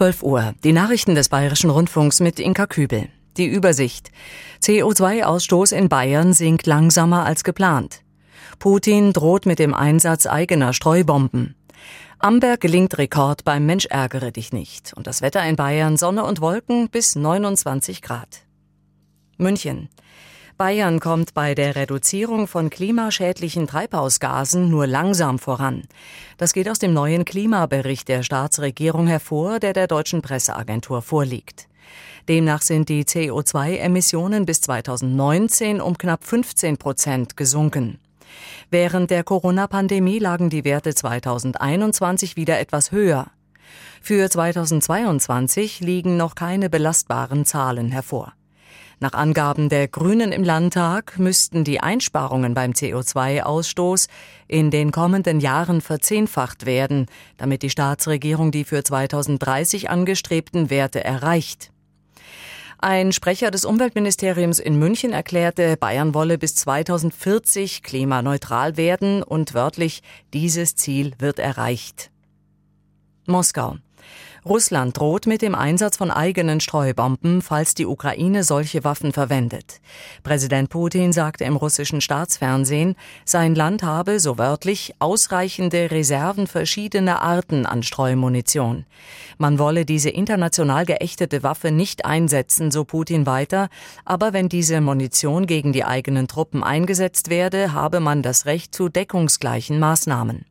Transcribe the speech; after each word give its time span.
12 0.00 0.22
Uhr. 0.22 0.54
Die 0.64 0.72
Nachrichten 0.72 1.14
des 1.14 1.28
Bayerischen 1.28 1.68
Rundfunks 1.68 2.20
mit 2.20 2.40
Inka 2.40 2.66
Kübel. 2.66 3.10
Die 3.36 3.44
Übersicht. 3.44 4.10
CO2-Ausstoß 4.62 5.74
in 5.74 5.90
Bayern 5.90 6.32
sinkt 6.32 6.66
langsamer 6.66 7.26
als 7.26 7.44
geplant. 7.44 8.00
Putin 8.58 9.12
droht 9.12 9.44
mit 9.44 9.58
dem 9.58 9.74
Einsatz 9.74 10.24
eigener 10.24 10.72
Streubomben. 10.72 11.54
Amberg 12.18 12.62
gelingt 12.62 12.96
Rekord 12.96 13.44
beim 13.44 13.66
Mensch 13.66 13.84
ärgere 13.90 14.32
dich 14.32 14.54
nicht. 14.54 14.94
Und 14.94 15.06
das 15.06 15.20
Wetter 15.20 15.46
in 15.46 15.56
Bayern 15.56 15.98
Sonne 15.98 16.24
und 16.24 16.40
Wolken 16.40 16.88
bis 16.88 17.14
29 17.14 18.00
Grad. 18.00 18.46
München. 19.36 19.90
Bayern 20.60 21.00
kommt 21.00 21.32
bei 21.32 21.54
der 21.54 21.74
Reduzierung 21.74 22.46
von 22.46 22.68
klimaschädlichen 22.68 23.66
Treibhausgasen 23.66 24.68
nur 24.68 24.86
langsam 24.86 25.38
voran. 25.38 25.84
Das 26.36 26.52
geht 26.52 26.68
aus 26.68 26.78
dem 26.78 26.92
neuen 26.92 27.24
Klimabericht 27.24 28.08
der 28.08 28.22
Staatsregierung 28.22 29.06
hervor, 29.06 29.58
der 29.58 29.72
der 29.72 29.86
deutschen 29.86 30.20
Presseagentur 30.20 31.00
vorliegt. 31.00 31.66
Demnach 32.28 32.60
sind 32.60 32.90
die 32.90 33.04
CO2-Emissionen 33.04 34.44
bis 34.44 34.60
2019 34.60 35.80
um 35.80 35.96
knapp 35.96 36.24
15 36.24 36.76
Prozent 36.76 37.38
gesunken. 37.38 37.98
Während 38.68 39.10
der 39.10 39.24
Corona-Pandemie 39.24 40.18
lagen 40.18 40.50
die 40.50 40.66
Werte 40.66 40.94
2021 40.94 42.36
wieder 42.36 42.60
etwas 42.60 42.92
höher. 42.92 43.28
Für 44.02 44.28
2022 44.28 45.80
liegen 45.80 46.18
noch 46.18 46.34
keine 46.34 46.68
belastbaren 46.68 47.46
Zahlen 47.46 47.92
hervor. 47.92 48.34
Nach 49.02 49.14
Angaben 49.14 49.70
der 49.70 49.88
Grünen 49.88 50.30
im 50.30 50.44
Landtag 50.44 51.18
müssten 51.18 51.64
die 51.64 51.80
Einsparungen 51.80 52.52
beim 52.52 52.72
CO2-Ausstoß 52.72 54.08
in 54.46 54.70
den 54.70 54.92
kommenden 54.92 55.40
Jahren 55.40 55.80
verzehnfacht 55.80 56.66
werden, 56.66 57.06
damit 57.38 57.62
die 57.62 57.70
Staatsregierung 57.70 58.50
die 58.50 58.64
für 58.64 58.84
2030 58.84 59.88
angestrebten 59.88 60.68
Werte 60.68 61.02
erreicht. 61.02 61.70
Ein 62.76 63.12
Sprecher 63.12 63.50
des 63.50 63.64
Umweltministeriums 63.64 64.58
in 64.58 64.78
München 64.78 65.12
erklärte, 65.12 65.78
Bayern 65.78 66.12
wolle 66.12 66.36
bis 66.36 66.54
2040 66.56 67.82
klimaneutral 67.82 68.76
werden 68.76 69.22
und 69.22 69.54
wörtlich, 69.54 70.02
dieses 70.34 70.76
Ziel 70.76 71.12
wird 71.18 71.38
erreicht. 71.38 72.10
Moskau. 73.26 73.76
Russland 74.44 74.96
droht 74.96 75.26
mit 75.26 75.42
dem 75.42 75.54
Einsatz 75.54 75.96
von 75.96 76.10
eigenen 76.10 76.60
Streubomben, 76.60 77.42
falls 77.42 77.74
die 77.74 77.86
Ukraine 77.86 78.42
solche 78.42 78.84
Waffen 78.84 79.12
verwendet. 79.12 79.80
Präsident 80.22 80.70
Putin 80.70 81.12
sagte 81.12 81.44
im 81.44 81.56
russischen 81.56 82.00
Staatsfernsehen, 82.00 82.96
sein 83.24 83.54
Land 83.54 83.82
habe, 83.82 84.18
so 84.18 84.38
wörtlich, 84.38 84.94
ausreichende 84.98 85.90
Reserven 85.90 86.46
verschiedener 86.46 87.20
Arten 87.22 87.66
an 87.66 87.82
Streumunition. 87.82 88.86
Man 89.38 89.58
wolle 89.58 89.84
diese 89.84 90.10
international 90.10 90.86
geächtete 90.86 91.42
Waffe 91.42 91.70
nicht 91.70 92.04
einsetzen, 92.04 92.70
so 92.70 92.84
Putin 92.84 93.26
weiter, 93.26 93.68
aber 94.04 94.32
wenn 94.32 94.48
diese 94.48 94.80
Munition 94.80 95.46
gegen 95.46 95.72
die 95.72 95.84
eigenen 95.84 96.28
Truppen 96.28 96.62
eingesetzt 96.62 97.30
werde, 97.30 97.72
habe 97.72 98.00
man 98.00 98.22
das 98.22 98.46
Recht 98.46 98.74
zu 98.74 98.88
deckungsgleichen 98.88 99.78
Maßnahmen. 99.78 100.46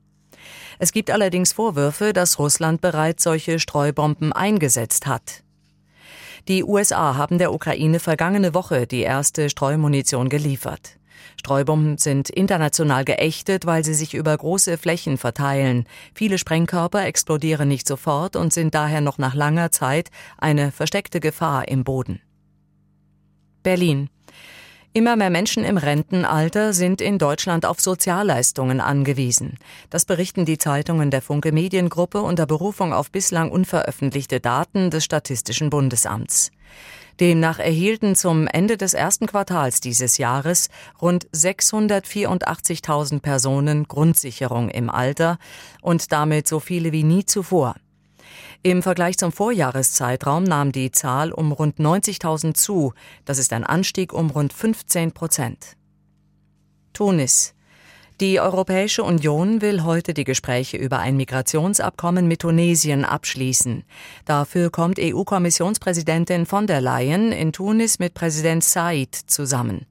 Es 0.79 0.93
gibt 0.93 1.11
allerdings 1.11 1.51
Vorwürfe, 1.51 2.13
dass 2.13 2.39
Russland 2.39 2.79
bereits 2.79 3.23
solche 3.23 3.59
Streubomben 3.59 4.31
eingesetzt 4.33 5.05
hat. 5.05 5.43
Die 6.47 6.63
USA 6.63 7.15
haben 7.15 7.37
der 7.37 7.53
Ukraine 7.53 7.99
vergangene 7.99 8.53
Woche 8.53 8.87
die 8.87 9.01
erste 9.01 9.49
Streumunition 9.49 10.29
geliefert. 10.29 10.97
Streubomben 11.37 11.97
sind 11.97 12.29
international 12.29 13.03
geächtet, 13.03 13.65
weil 13.65 13.83
sie 13.83 13.93
sich 13.93 14.13
über 14.13 14.35
große 14.35 14.77
Flächen 14.77 15.17
verteilen. 15.17 15.85
Viele 16.13 16.37
Sprengkörper 16.37 17.05
explodieren 17.05 17.67
nicht 17.67 17.87
sofort 17.87 18.37
und 18.37 18.53
sind 18.53 18.73
daher 18.73 19.01
noch 19.01 19.17
nach 19.17 19.35
langer 19.35 19.71
Zeit 19.71 20.09
eine 20.37 20.71
versteckte 20.71 21.19
Gefahr 21.19 21.67
im 21.67 21.83
Boden. 21.83 22.21
Berlin. 23.63 24.09
Immer 24.91 25.15
mehr 25.15 25.29
Menschen 25.29 25.63
im 25.63 25.77
Rentenalter 25.77 26.73
sind 26.73 26.99
in 26.99 27.19
Deutschland 27.19 27.63
auf 27.67 27.79
Sozialleistungen 27.79 28.81
angewiesen. 28.81 29.59
Das 29.91 30.05
berichten 30.05 30.45
die 30.45 30.57
Zeitungen 30.57 31.11
der 31.11 31.21
Funke 31.21 31.51
Mediengruppe 31.51 32.23
unter 32.23 32.47
Berufung 32.47 32.91
auf 32.91 33.11
bislang 33.11 33.51
unveröffentlichte 33.51 34.39
Daten 34.39 34.89
des 34.89 35.05
Statistischen 35.05 35.69
Bundesamts. 35.69 36.49
Demnach 37.19 37.59
erhielten 37.59 38.15
zum 38.15 38.47
Ende 38.47 38.77
des 38.77 38.95
ersten 38.95 39.27
Quartals 39.27 39.79
dieses 39.79 40.17
Jahres 40.17 40.69
rund 40.99 41.27
684.000 41.35 43.19
Personen 43.19 43.87
Grundsicherung 43.87 44.69
im 44.69 44.89
Alter 44.89 45.37
und 45.81 46.11
damit 46.11 46.47
so 46.47 46.59
viele 46.59 46.91
wie 46.91 47.03
nie 47.03 47.25
zuvor. 47.25 47.75
Im 48.61 48.83
Vergleich 48.83 49.17
zum 49.17 49.31
Vorjahreszeitraum 49.31 50.43
nahm 50.43 50.73
die 50.73 50.91
Zahl 50.91 51.31
um 51.31 51.53
rund 51.53 51.77
90.000 51.77 52.55
zu. 52.55 52.93
Das 53.23 53.37
ist 53.37 53.53
ein 53.53 53.63
Anstieg 53.63 54.11
um 54.11 54.29
rund 54.29 54.51
15 54.51 55.13
Prozent. 55.13 55.77
Tunis. 56.91 57.53
Die 58.19 58.41
Europäische 58.41 59.03
Union 59.03 59.61
will 59.61 59.85
heute 59.85 60.13
die 60.13 60.25
Gespräche 60.25 60.75
über 60.75 60.99
ein 60.99 61.15
Migrationsabkommen 61.15 62.27
mit 62.27 62.41
Tunesien 62.41 63.05
abschließen. 63.05 63.85
Dafür 64.25 64.69
kommt 64.69 64.99
EU-Kommissionspräsidentin 64.99 66.45
von 66.45 66.67
der 66.67 66.81
Leyen 66.81 67.31
in 67.31 67.53
Tunis 67.53 67.97
mit 67.97 68.13
Präsident 68.13 68.65
Said 68.65 69.15
zusammen. 69.15 69.85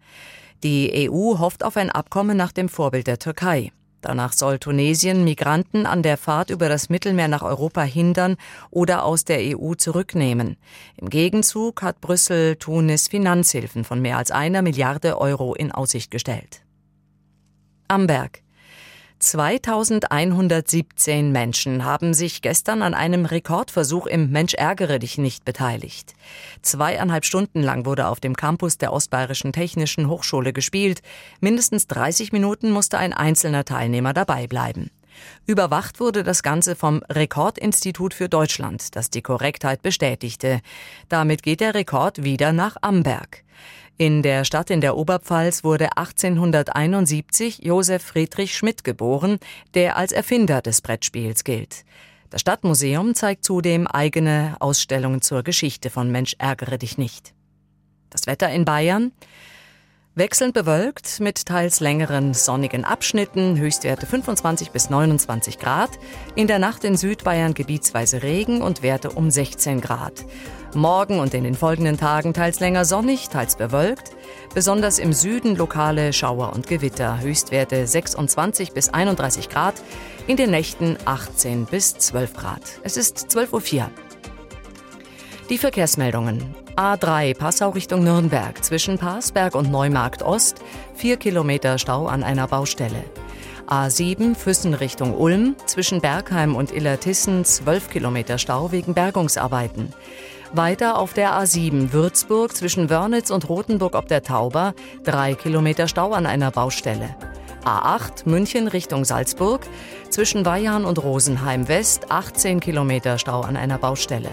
Die 0.63 1.09
EU 1.09 1.39
hofft 1.39 1.65
auf 1.65 1.79
ein 1.79 1.91
Abkommen 1.91 2.37
nach 2.37 2.53
dem 2.53 2.69
Vorbild 2.69 3.07
der 3.07 3.19
Türkei. 3.19 3.73
Danach 4.01 4.33
soll 4.33 4.59
Tunesien 4.59 5.25
Migranten 5.25 5.87
an 5.87 6.03
der 6.03 6.17
Fahrt 6.17 6.51
über 6.51 6.69
das 6.69 6.89
Mittelmeer 6.89 7.29
nach 7.29 7.43
Europa 7.43 7.83
hindern 7.83 8.37
oder 8.71 9.05
aus 9.05 9.25
der 9.25 9.41
EU 9.41 9.75
zurücknehmen. 9.75 10.57
Im 10.97 11.11
Gegenzug 11.11 11.83
hat 11.83 12.01
Brüssel 12.01 12.57
Tunis 12.57 13.09
Finanzhilfen 13.09 13.85
von 13.85 14.01
mehr 14.01 14.17
als 14.17 14.31
einer 14.31 14.63
Milliarde 14.63 15.21
Euro 15.21 15.55
in 15.55 15.73
Aussicht 15.73 16.11
gestellt. 16.11 16.63
Amberg. 17.89 18.43
2117 19.21 21.33
Menschen 21.33 21.85
haben 21.85 22.15
sich 22.15 22.41
gestern 22.41 22.83
an 22.83 22.95
einem 22.95 23.25
Rekordversuch 23.25 24.07
im 24.07 24.31
Mensch 24.31 24.55
ärgere 24.55 25.01
dich 25.01 25.19
nicht 25.19 25.45
beteiligt. 25.45 26.15
Zweieinhalb 26.63 27.25
Stunden 27.25 27.63
lang 27.63 27.85
wurde 27.85 28.07
auf 28.07 28.21
dem 28.21 28.37
Campus 28.37 28.79
der 28.79 28.93
Ostbayerischen 28.93 29.53
Technischen 29.53 30.09
Hochschule 30.09 30.53
gespielt. 30.53 31.03
Mindestens 31.41 31.89
30 31.89 32.31
Minuten 32.33 32.71
musste 32.71 32.99
ein 32.99 33.13
einzelner 33.13 33.65
Teilnehmer 33.65 34.13
dabei 34.13 34.47
bleiben. 34.47 34.89
Überwacht 35.47 35.99
wurde 35.99 36.23
das 36.23 36.45
Ganze 36.45 36.77
vom 36.77 37.03
Rekordinstitut 37.11 38.15
für 38.15 38.29
Deutschland, 38.29 38.95
das 38.95 39.11
die 39.11 39.23
Korrektheit 39.23 39.83
bestätigte. 39.83 40.61
Damit 41.09 41.43
geht 41.43 41.61
der 41.61 41.75
Rekord 41.75 42.23
wieder 42.23 42.53
nach 42.53 42.77
Amberg. 42.83 43.43
In 44.01 44.23
der 44.23 44.45
Stadt 44.45 44.71
in 44.71 44.81
der 44.81 44.97
Oberpfalz 44.97 45.65
wurde 45.65 45.97
1871 45.97 47.65
Josef 47.65 48.01
Friedrich 48.01 48.57
Schmidt 48.57 48.85
geboren, 48.85 49.41
der 49.75 49.97
als 49.97 50.13
Erfinder 50.13 50.63
des 50.63 50.83
Brettspiels 50.83 51.43
gilt. 51.43 51.85
Das 52.31 52.41
Stadtmuseum 52.41 53.17
zeigt 53.17 53.43
zudem 53.43 53.89
eigene 53.89 54.55
Ausstellungen 54.61 55.21
zur 55.21 55.43
Geschichte 55.43 55.91
von 55.91 56.13
Mensch 56.13 56.37
ärgere 56.39 56.79
dich 56.79 56.97
nicht. 56.97 57.35
Das 58.09 58.29
Wetter 58.29 58.49
in 58.51 58.65
Bayern 58.65 59.11
Wechselnd 60.15 60.55
bewölkt 60.55 61.19
mit 61.19 61.47
teils 61.47 61.81
längeren 61.81 62.35
sonnigen 62.35 62.85
Abschnitten, 62.85 63.57
Höchstwerte 63.57 64.07
25 64.07 64.71
bis 64.71 64.91
29 64.91 65.59
Grad. 65.59 65.91
In 66.37 66.47
der 66.47 66.59
Nacht 66.59 66.83
in 66.85 66.97
Südbayern 66.97 67.55
gebietsweise 67.55 68.23
Regen 68.23 68.63
und 68.63 68.83
Werte 68.83 69.11
um 69.11 69.31
16 69.31 69.81
Grad. 69.81 70.25
Morgen 70.75 71.19
und 71.19 71.33
in 71.33 71.45
den 71.45 71.55
folgenden 71.55 71.97
Tagen 71.97 72.35
teils 72.35 72.61
länger 72.61 72.85
sonnig, 72.85 73.31
teils 73.31 73.57
bewölkt. 73.57 74.13
Besonders 74.55 74.99
im 74.99 75.15
Süden 75.15 75.57
lokale 75.57 76.13
Schauer 76.13 76.53
und 76.53 76.67
Gewitter. 76.67 77.21
Höchstwerte 77.21 77.87
26 77.87 78.73
bis 78.73 78.91
31 78.91 79.49
Grad. 79.49 79.75
In 80.27 80.37
den 80.37 80.51
Nächten 80.51 80.99
18 81.07 81.65
bis 81.65 81.95
12 81.95 82.35
Grad. 82.35 82.61
Es 82.83 82.99
ist 82.99 83.29
12.04 83.31 83.79
Uhr. 83.79 83.91
Die 85.49 85.59
Verkehrsmeldungen. 85.59 86.55
A3 86.77 87.37
Passau 87.37 87.71
Richtung 87.71 88.05
Nürnberg 88.05 88.63
zwischen 88.63 88.99
Parsberg 88.99 89.55
und 89.55 89.71
Neumarkt 89.71 90.23
Ost, 90.23 90.59
vier 90.95 91.17
Kilometer 91.17 91.79
Stau 91.79 92.07
an 92.07 92.23
einer 92.23 92.47
Baustelle. 92.47 93.05
A7 93.67 94.35
Füssen 94.35 94.75
Richtung 94.75 95.15
Ulm 95.15 95.57
zwischen 95.67 96.01
Bergheim 96.01 96.57
und 96.57 96.73
Illertissen 96.73 97.45
12 97.45 97.91
Kilometer 97.91 98.39
Stau 98.39 98.71
wegen 98.73 98.95
Bergungsarbeiten. 98.95 99.93
Weiter 100.53 100.99
auf 100.99 101.13
der 101.13 101.33
A7 101.33 101.93
Würzburg 101.93 102.57
zwischen 102.57 102.89
Wörnitz 102.89 103.31
und 103.31 103.49
Rothenburg 103.49 103.95
ob 103.95 104.09
der 104.09 104.23
Tauber 104.23 104.75
drei 105.05 105.35
Kilometer 105.35 105.89
Stau 105.89 106.13
an 106.13 106.27
einer 106.27 106.51
Baustelle. 106.51 107.15
A8 107.65 108.27
München 108.27 108.67
Richtung 108.67 109.05
Salzburg 109.05 109.67
zwischen 110.09 110.47
Weihern 110.47 110.85
und 110.87 111.03
Rosenheim 111.03 111.69
West 111.69 112.11
18 112.11 112.61
Kilometer 112.61 113.19
Stau 113.19 113.43
an 113.43 113.57
einer 113.57 113.77
Baustelle. 113.77 114.31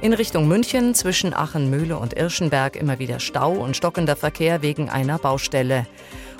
In 0.00 0.14
Richtung 0.14 0.48
München 0.48 0.94
zwischen 0.94 1.34
Aachen, 1.34 1.68
Mühle 1.68 1.98
und 1.98 2.14
Irschenberg 2.14 2.76
immer 2.76 2.98
wieder 2.98 3.20
Stau 3.20 3.52
und 3.52 3.76
stockender 3.76 4.16
Verkehr 4.16 4.62
wegen 4.62 4.88
einer 4.88 5.18
Baustelle. 5.18 5.86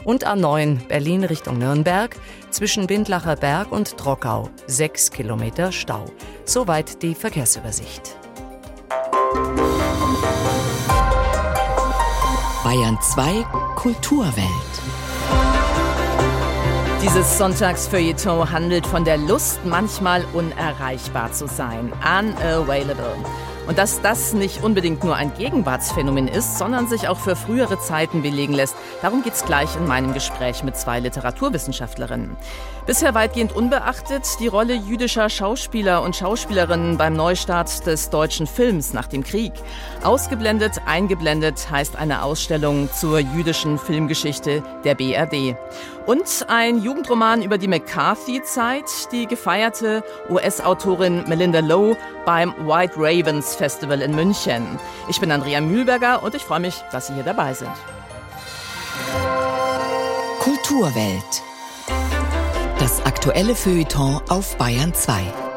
Und 0.03 0.27
A9 0.27 0.87
Berlin 0.89 1.25
Richtung 1.25 1.59
Nürnberg 1.59 2.17
zwischen 2.51 2.87
Bindlacher 2.87 3.37
Berg 3.37 3.71
und 3.71 3.99
Trockau. 3.99 4.49
Sechs 4.67 5.11
Kilometer 5.11 5.73
Stau. 5.73 6.07
Soweit 6.47 7.03
die 7.03 7.15
Verkehrsübersicht. 7.15 8.20
Bayern 12.71 12.97
2 13.03 13.45
Kulturwelt. 13.75 14.47
Dieses 17.03 17.37
Sonntagsfeuilleton 17.37 18.49
handelt 18.49 18.87
von 18.87 19.03
der 19.05 19.17
Lust, 19.17 19.59
manchmal 19.65 20.25
unerreichbar 20.33 21.33
zu 21.33 21.49
sein. 21.49 21.93
Unavailable. 22.01 23.17
Und 23.67 23.79
dass 23.79 24.01
das 24.01 24.33
nicht 24.33 24.63
unbedingt 24.63 25.05
nur 25.05 25.17
ein 25.17 25.33
Gegenwartsphänomen 25.35 26.29
ist, 26.29 26.59
sondern 26.59 26.89
sich 26.89 27.09
auch 27.09 27.19
für 27.19 27.37
frühere 27.37 27.79
Zeiten 27.79 28.23
belegen 28.23 28.53
lässt, 28.53 28.75
darum 29.03 29.23
geht 29.23 29.35
es 29.35 29.45
gleich 29.45 29.77
in 29.77 29.87
meinem 29.87 30.13
Gespräch 30.13 30.65
mit 30.65 30.77
zwei 30.77 31.01
Literaturwissenschaftlerinnen. 31.01 32.37
Bisher 32.87 33.15
weitgehend 33.15 33.55
unbeachtet 33.55 34.27
die 34.41 34.49
Rolle 34.49 34.75
jüdischer 34.75 35.29
Schauspieler 35.29 36.03
und 36.03 36.17
Schauspielerinnen 36.17 36.97
beim 36.97 37.15
Neustart 37.15 37.87
des 37.87 38.11
deutschen 38.11 38.47
Films 38.47 38.93
nach 38.93 39.07
dem 39.07 39.23
Krieg. 39.23 39.53
Ausgeblendet, 40.03 40.81
eingeblendet 40.87 41.71
heißt 41.71 41.97
eine 41.97 42.23
Ausstellung 42.23 42.89
zur 42.93 43.21
jüdischen 43.21 43.79
Filmgeschichte 43.79 44.65
der 44.85 44.97
BRD. 44.97 45.57
Und 46.07 46.47
ein 46.49 46.83
Jugendroman 46.83 47.43
über 47.43 47.59
die 47.59 47.69
McCarthy-Zeit, 47.69 49.13
die 49.13 49.27
gefeierte 49.27 50.03
US-Autorin 50.29 51.25
Melinda 51.29 51.61
Lowe 51.61 51.97
beim 52.25 52.53
White 52.67 52.95
Ravens 52.97 53.55
Festival 53.61 54.01
in 54.01 54.15
München. 54.15 54.79
Ich 55.11 55.21
bin 55.21 55.31
Andrea 55.31 55.61
Mühlberger 55.61 56.23
und 56.23 56.35
ich 56.35 56.43
freue 56.43 56.61
mich, 56.61 56.83
dass 56.93 57.09
Sie 57.09 57.13
hier 57.13 57.25
dabei 57.25 57.53
sind. 57.53 57.71
Kulturwelt. 60.39 61.43
Das 62.79 63.05
aktuelle 63.05 63.55
Feuilleton 63.55 64.23
auf 64.31 64.57
Bayern 64.57 64.95
2. 64.95 65.50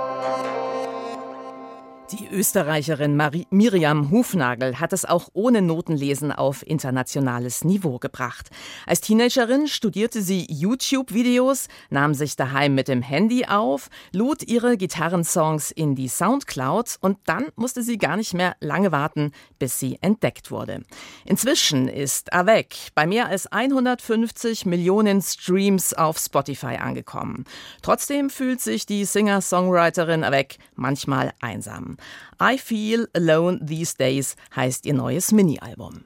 Österreicherin 2.33 3.15
Marie 3.15 3.45
Miriam 3.51 4.09
Hufnagel 4.09 4.80
hat 4.80 4.91
es 4.91 5.06
auch 5.06 5.30
ohne 5.33 5.62
Notenlesen 5.62 6.31
auf 6.31 6.65
internationales 6.65 7.63
Niveau 7.63 8.00
gebracht. 8.00 8.50
Als 8.88 9.01
Teenagerin 9.01 9.68
studierte 9.68 10.21
sie 10.24 10.47
YouTube-Videos, 10.50 11.68
nahm 11.91 12.15
sich 12.15 12.35
daheim 12.35 12.74
mit 12.74 12.88
dem 12.88 13.03
Handy 13.03 13.45
auf, 13.45 13.89
lud 14.12 14.44
ihre 14.44 14.77
Gitarrensongs 14.77 15.69
in 15.69 15.94
die 15.94 16.07
Soundcloud 16.07 16.97
und 17.01 17.19
dann 17.25 17.45
musste 17.56 17.83
sie 17.83 17.97
gar 17.97 18.18
nicht 18.18 18.33
mehr 18.33 18.56
lange 18.59 18.91
warten, 18.91 19.31
bis 19.59 19.80
sie 19.80 20.00
entdeckt 20.01 20.50
wurde. 20.50 20.83
Inzwischen 21.25 21.88
ist 21.88 22.33
Avec 22.33 22.75
bei 22.95 23.06
mehr 23.06 23.27
als 23.27 23.45
150 23.51 24.65
Millionen 24.65 25.21
Streams 25.21 25.94
auf 25.94 26.18
Spotify 26.18 26.77
angekommen. 26.77 27.45
Trotzdem 27.83 28.31
fühlt 28.31 28.59
sich 28.59 28.88
die 28.88 29.06
Singer-Songwriterin 29.06 30.24
Avec 30.24 30.57
manchmal 30.75 31.31
einsam. 31.39 31.97
I 32.39 32.57
Feel 32.57 33.07
Alone 33.13 33.59
These 33.61 33.95
Days 33.95 34.35
heißt 34.55 34.85
ihr 34.85 34.93
neues 34.93 35.31
Mini-Album. 35.31 36.05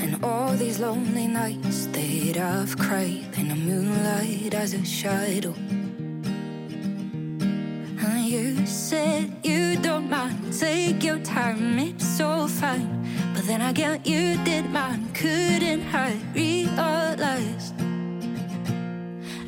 And 0.00 0.22
all 0.22 0.56
these 0.56 0.78
lonely 0.78 1.26
nights 1.26 1.86
that 1.92 2.36
I've 2.36 2.76
cried 2.76 3.36
in 3.36 3.48
the 3.48 3.56
moonlight 3.56 4.54
as 4.54 4.74
a 4.74 4.84
shadow. 4.84 5.54
You 8.24 8.64
said 8.64 9.30
you 9.42 9.76
don't 9.76 10.08
mind, 10.08 10.58
take 10.58 11.04
your 11.04 11.18
time, 11.18 11.78
it's 11.78 12.08
so 12.16 12.48
fine. 12.48 13.06
But 13.34 13.44
then 13.44 13.60
again, 13.60 14.00
you 14.02 14.42
did 14.44 14.70
mine, 14.70 15.12
couldn't 15.12 15.82
hide, 15.82 16.22
realize. 16.34 17.74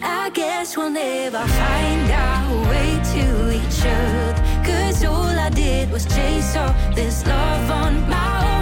I 0.03 0.31
guess 0.35 0.77
we'll 0.77 0.91
never 0.91 1.39
find 1.39 2.11
our 2.11 2.69
way 2.69 3.01
to 3.15 3.51
each 3.51 3.81
other. 3.81 4.43
Cause 4.63 5.03
all 5.07 5.25
I 5.25 5.49
did 5.49 5.91
was 5.91 6.05
chase 6.05 6.55
all 6.55 6.75
this 6.95 7.27
love 7.27 7.71
on 7.71 8.11
my 8.11 8.51
own. 8.51 8.56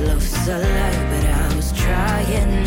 Love's 0.00 0.48
a 0.48 0.58
lie, 0.58 1.08
but 1.10 1.24
I 1.24 1.56
was 1.56 1.72
trying 1.72 2.63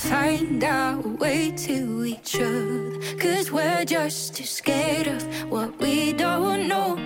find 0.00 0.64
our 0.64 0.98
way 0.98 1.50
to 1.50 2.04
each 2.04 2.36
other. 2.36 2.98
Cause 3.18 3.52
we're 3.52 3.84
just 3.84 4.34
too 4.34 4.44
scared 4.44 5.06
of 5.06 5.22
what 5.50 5.78
we 5.78 6.12
don't 6.12 6.68
know. 6.68 6.96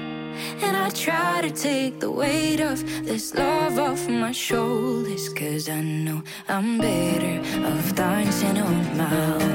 And 0.63 0.77
I 0.77 0.91
try 0.91 1.43
to 1.43 1.51
take 1.51 1.99
the 1.99 2.11
weight 2.11 2.61
of 2.61 2.79
this 3.05 3.35
love 3.35 3.79
off 3.79 4.09
my 4.09 4.33
shoulders. 4.33 5.29
Cause 5.31 5.69
I 5.69 5.81
know 5.81 6.23
I'm 6.49 6.79
better 6.79 7.37
off 7.67 7.95
dancing 7.97 8.59
on 8.59 8.97
my 8.97 9.13
own. 9.35 9.53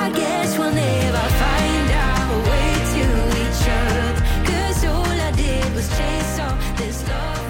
I 0.00 0.10
guess 0.10 0.58
we'll 0.58 0.74
never 0.74 1.26
find 1.42 1.88
our 2.08 2.30
way 2.50 2.70
to 2.94 3.04
each 3.42 3.64
other. 3.80 4.12
Cause 4.50 4.84
all 4.84 5.18
I 5.28 5.30
did 5.36 5.74
was 5.74 5.88
chase 5.88 6.38
all 6.40 6.56
this 6.76 7.08
love. 7.08 7.41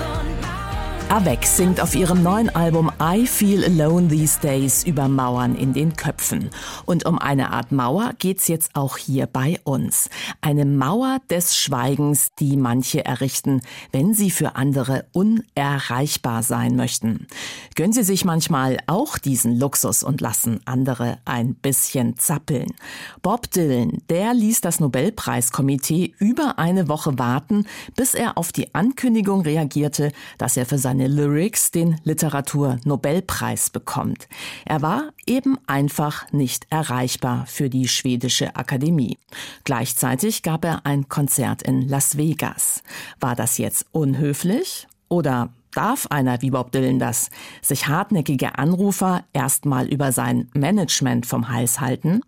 Avec 1.12 1.44
singt 1.44 1.78
auf 1.78 1.94
ihrem 1.94 2.22
neuen 2.22 2.48
Album 2.56 2.90
I 2.98 3.26
Feel 3.26 3.62
Alone 3.64 4.08
These 4.08 4.40
Days 4.40 4.82
über 4.84 5.08
Mauern 5.08 5.54
in 5.56 5.74
den 5.74 5.94
Köpfen. 5.94 6.48
Und 6.86 7.04
um 7.04 7.18
eine 7.18 7.52
Art 7.52 7.70
Mauer 7.70 8.14
geht's 8.18 8.48
jetzt 8.48 8.70
auch 8.72 8.96
hier 8.96 9.26
bei 9.26 9.60
uns. 9.64 10.08
Eine 10.40 10.64
Mauer 10.64 11.18
des 11.28 11.54
Schweigens, 11.54 12.28
die 12.38 12.56
manche 12.56 13.04
errichten, 13.04 13.60
wenn 13.90 14.14
sie 14.14 14.30
für 14.30 14.56
andere 14.56 15.04
unerreichbar 15.12 16.42
sein 16.42 16.76
möchten. 16.76 17.26
Gönnen 17.74 17.92
Sie 17.92 18.04
sich 18.04 18.24
manchmal 18.24 18.78
auch 18.86 19.18
diesen 19.18 19.58
Luxus 19.58 20.02
und 20.02 20.22
lassen 20.22 20.60
andere 20.64 21.18
ein 21.26 21.54
bisschen 21.54 22.16
zappeln. 22.16 22.72
Bob 23.20 23.50
Dylan, 23.50 23.98
der 24.08 24.32
ließ 24.32 24.62
das 24.62 24.80
Nobelpreiskomitee 24.80 26.14
über 26.18 26.58
eine 26.58 26.88
Woche 26.88 27.18
warten, 27.18 27.66
bis 27.96 28.14
er 28.14 28.38
auf 28.38 28.50
die 28.50 28.74
Ankündigung 28.74 29.42
reagierte, 29.42 30.12
dass 30.38 30.56
er 30.56 30.64
für 30.64 30.78
seine 30.78 31.01
seine 31.02 31.08
Lyrics 31.08 31.70
den 31.72 32.00
Literatur-Nobelpreis 32.04 33.70
bekommt. 33.70 34.28
Er 34.64 34.82
war 34.82 35.12
eben 35.26 35.58
einfach 35.66 36.30
nicht 36.32 36.66
erreichbar 36.70 37.46
für 37.46 37.68
die 37.68 37.88
schwedische 37.88 38.54
Akademie. 38.54 39.18
Gleichzeitig 39.64 40.42
gab 40.42 40.64
er 40.64 40.86
ein 40.86 41.08
Konzert 41.08 41.62
in 41.62 41.88
Las 41.88 42.16
Vegas. 42.16 42.82
War 43.18 43.34
das 43.34 43.58
jetzt 43.58 43.86
unhöflich 43.92 44.86
oder 45.08 45.50
Darf 45.74 46.06
einer 46.08 46.42
wie 46.42 46.50
Bob 46.50 46.70
Dylan 46.70 46.98
das, 46.98 47.30
sich 47.62 47.88
hartnäckige 47.88 48.58
Anrufer 48.58 49.24
erstmal 49.32 49.86
über 49.86 50.12
sein 50.12 50.50
Management 50.52 51.24
vom 51.24 51.48
Hals 51.48 51.80
halten? 51.80 52.20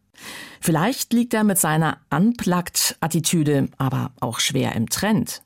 Vielleicht 0.61 1.13
liegt 1.13 1.35
er 1.35 1.45
mit 1.45 1.59
seiner 1.59 1.99
Unplugged-Attitüde 2.11 3.69
aber 3.77 4.13
auch 4.21 4.41
schwer 4.41 4.75
im 4.75 4.89
Trend. 4.89 5.43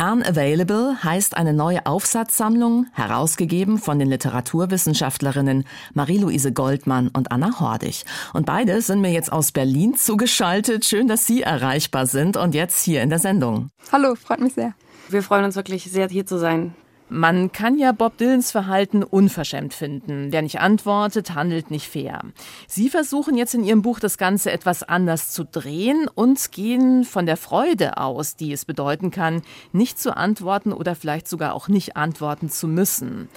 Unavailable 0.00 1.02
heißt 1.04 1.36
eine 1.36 1.52
neue 1.52 1.86
Aufsatzsammlung, 1.86 2.86
herausgegeben 2.92 3.78
von 3.78 3.98
den 3.98 4.08
Literaturwissenschaftlerinnen 4.08 5.64
Marie-Louise 5.92 6.52
Goldmann 6.52 7.08
und 7.08 7.30
Anna 7.30 7.60
Hordig. 7.60 8.04
Und 8.32 8.46
beide 8.46 8.80
sind 8.82 9.00
mir 9.00 9.12
jetzt 9.12 9.32
aus 9.32 9.52
Berlin 9.52 9.96
zugeschaltet. 9.96 10.84
Schön, 10.84 11.08
dass 11.08 11.26
Sie 11.26 11.42
erreichbar 11.42 12.06
sind 12.06 12.36
und 12.36 12.54
jetzt 12.54 12.82
hier 12.82 13.02
in 13.02 13.10
der 13.10 13.18
Sendung. 13.18 13.68
Hallo, 13.92 14.14
freut 14.14 14.40
mich 14.40 14.54
sehr. 14.54 14.74
Wir 15.08 15.22
freuen 15.22 15.44
uns 15.44 15.56
wirklich 15.56 15.84
sehr, 15.84 16.08
hier 16.08 16.26
zu 16.26 16.38
sein. 16.38 16.74
Man 17.16 17.52
kann 17.52 17.78
ja 17.78 17.92
Bob 17.92 18.18
Dylans 18.18 18.50
Verhalten 18.50 19.04
unverschämt 19.04 19.72
finden. 19.72 20.32
Wer 20.32 20.42
nicht 20.42 20.58
antwortet, 20.58 21.36
handelt 21.36 21.70
nicht 21.70 21.88
fair. 21.88 22.20
Sie 22.66 22.90
versuchen 22.90 23.36
jetzt 23.36 23.54
in 23.54 23.62
Ihrem 23.62 23.82
Buch 23.82 24.00
das 24.00 24.18
Ganze 24.18 24.50
etwas 24.50 24.82
anders 24.82 25.30
zu 25.30 25.44
drehen 25.44 26.08
und 26.12 26.50
gehen 26.50 27.04
von 27.04 27.24
der 27.24 27.36
Freude 27.36 27.98
aus, 27.98 28.34
die 28.34 28.52
es 28.52 28.64
bedeuten 28.64 29.12
kann, 29.12 29.42
nicht 29.70 29.96
zu 29.96 30.16
antworten 30.16 30.72
oder 30.72 30.96
vielleicht 30.96 31.28
sogar 31.28 31.54
auch 31.54 31.68
nicht 31.68 31.96
antworten 31.96 32.50
zu 32.50 32.66
müssen. 32.66 33.28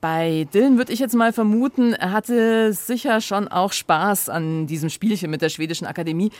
Bei 0.00 0.48
Dylan 0.52 0.76
würde 0.76 0.92
ich 0.92 0.98
jetzt 0.98 1.14
mal 1.14 1.32
vermuten, 1.32 1.92
er 1.92 2.10
hatte 2.10 2.72
sicher 2.72 3.20
schon 3.20 3.46
auch 3.46 3.72
Spaß 3.72 4.28
an 4.28 4.66
diesem 4.66 4.90
Spielchen 4.90 5.30
mit 5.30 5.40
der 5.40 5.50
Schwedischen 5.50 5.86
Akademie. 5.86 6.32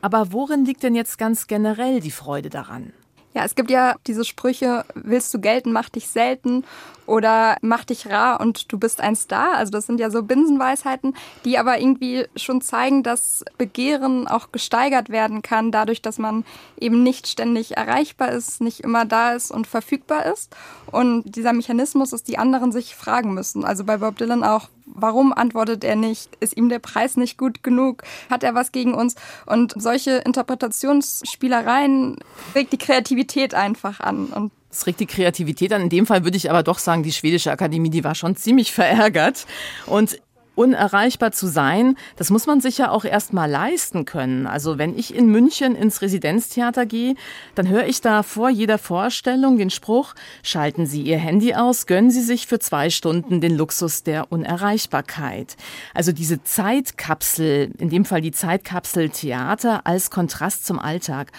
Aber 0.00 0.32
worin 0.32 0.64
liegt 0.64 0.82
denn 0.82 0.96
jetzt 0.96 1.18
ganz 1.18 1.46
generell 1.46 2.00
die 2.00 2.10
Freude 2.10 2.50
daran? 2.50 2.92
Ja, 3.34 3.44
es 3.44 3.54
gibt 3.54 3.70
ja 3.70 3.96
diese 4.06 4.24
Sprüche, 4.24 4.84
willst 4.94 5.32
du 5.32 5.40
gelten, 5.40 5.72
mach 5.72 5.88
dich 5.88 6.08
selten 6.08 6.64
oder 7.06 7.56
mach 7.62 7.84
dich 7.84 8.08
rar 8.08 8.40
und 8.40 8.70
du 8.70 8.78
bist 8.78 9.00
ein 9.00 9.16
Star. 9.16 9.56
Also 9.56 9.70
das 9.70 9.86
sind 9.86 10.00
ja 10.00 10.10
so 10.10 10.22
Binsenweisheiten, 10.22 11.14
die 11.44 11.58
aber 11.58 11.78
irgendwie 11.78 12.26
schon 12.36 12.60
zeigen, 12.60 13.02
dass 13.02 13.44
Begehren 13.56 14.28
auch 14.28 14.52
gesteigert 14.52 15.08
werden 15.08 15.40
kann, 15.40 15.72
dadurch, 15.72 16.02
dass 16.02 16.18
man 16.18 16.44
eben 16.78 17.02
nicht 17.02 17.26
ständig 17.26 17.76
erreichbar 17.76 18.32
ist, 18.32 18.60
nicht 18.60 18.80
immer 18.80 19.06
da 19.06 19.32
ist 19.32 19.50
und 19.50 19.66
verfügbar 19.66 20.26
ist. 20.26 20.54
Und 20.90 21.22
dieser 21.24 21.54
Mechanismus 21.54 22.12
ist, 22.12 22.28
die 22.28 22.38
anderen 22.38 22.70
sich 22.70 22.94
fragen 22.94 23.32
müssen. 23.32 23.64
Also 23.64 23.84
bei 23.84 23.96
Bob 23.96 24.18
Dylan 24.18 24.44
auch, 24.44 24.68
Warum 24.94 25.32
antwortet 25.32 25.84
er 25.84 25.96
nicht? 25.96 26.30
Ist 26.40 26.56
ihm 26.56 26.68
der 26.68 26.78
Preis 26.78 27.16
nicht 27.16 27.38
gut 27.38 27.62
genug? 27.62 28.02
Hat 28.30 28.44
er 28.44 28.54
was 28.54 28.72
gegen 28.72 28.94
uns? 28.94 29.14
Und 29.46 29.74
solche 29.76 30.18
Interpretationsspielereien 30.18 32.16
regt 32.54 32.72
die 32.72 32.78
Kreativität 32.78 33.54
einfach 33.54 34.00
an. 34.00 34.26
Und 34.26 34.52
es 34.70 34.86
regt 34.86 35.00
die 35.00 35.06
Kreativität 35.06 35.72
an. 35.72 35.82
In 35.82 35.88
dem 35.90 36.06
Fall 36.06 36.24
würde 36.24 36.36
ich 36.36 36.50
aber 36.50 36.62
doch 36.62 36.78
sagen, 36.78 37.02
die 37.02 37.12
schwedische 37.12 37.50
Akademie, 37.52 37.90
die 37.90 38.04
war 38.04 38.14
schon 38.14 38.36
ziemlich 38.36 38.72
verärgert. 38.72 39.46
Und 39.86 40.18
unerreichbar 40.54 41.32
zu 41.32 41.46
sein, 41.46 41.96
das 42.16 42.30
muss 42.30 42.46
man 42.46 42.60
sich 42.60 42.78
ja 42.78 42.90
auch 42.90 43.04
erst 43.04 43.32
mal 43.32 43.50
leisten 43.50 44.04
können. 44.04 44.46
Also 44.46 44.78
wenn 44.78 44.98
ich 44.98 45.14
in 45.14 45.26
München 45.26 45.74
ins 45.74 46.02
Residenztheater 46.02 46.86
gehe, 46.86 47.14
dann 47.54 47.68
höre 47.68 47.86
ich 47.86 48.00
da 48.00 48.22
vor 48.22 48.50
jeder 48.50 48.78
Vorstellung 48.78 49.58
den 49.58 49.70
Spruch, 49.70 50.14
schalten 50.42 50.86
Sie 50.86 51.02
Ihr 51.02 51.18
Handy 51.18 51.54
aus, 51.54 51.86
gönnen 51.86 52.10
Sie 52.10 52.22
sich 52.22 52.46
für 52.46 52.58
zwei 52.58 52.90
Stunden 52.90 53.40
den 53.40 53.56
Luxus 53.56 54.02
der 54.02 54.30
Unerreichbarkeit. 54.30 55.56
Also 55.94 56.12
diese 56.12 56.42
Zeitkapsel, 56.42 57.72
in 57.78 57.88
dem 57.88 58.04
Fall 58.04 58.20
die 58.20 58.32
Zeitkapsel 58.32 59.10
Theater 59.10 59.86
als 59.86 60.10
Kontrast 60.10 60.66
zum 60.66 60.78
Alltag. 60.78 61.32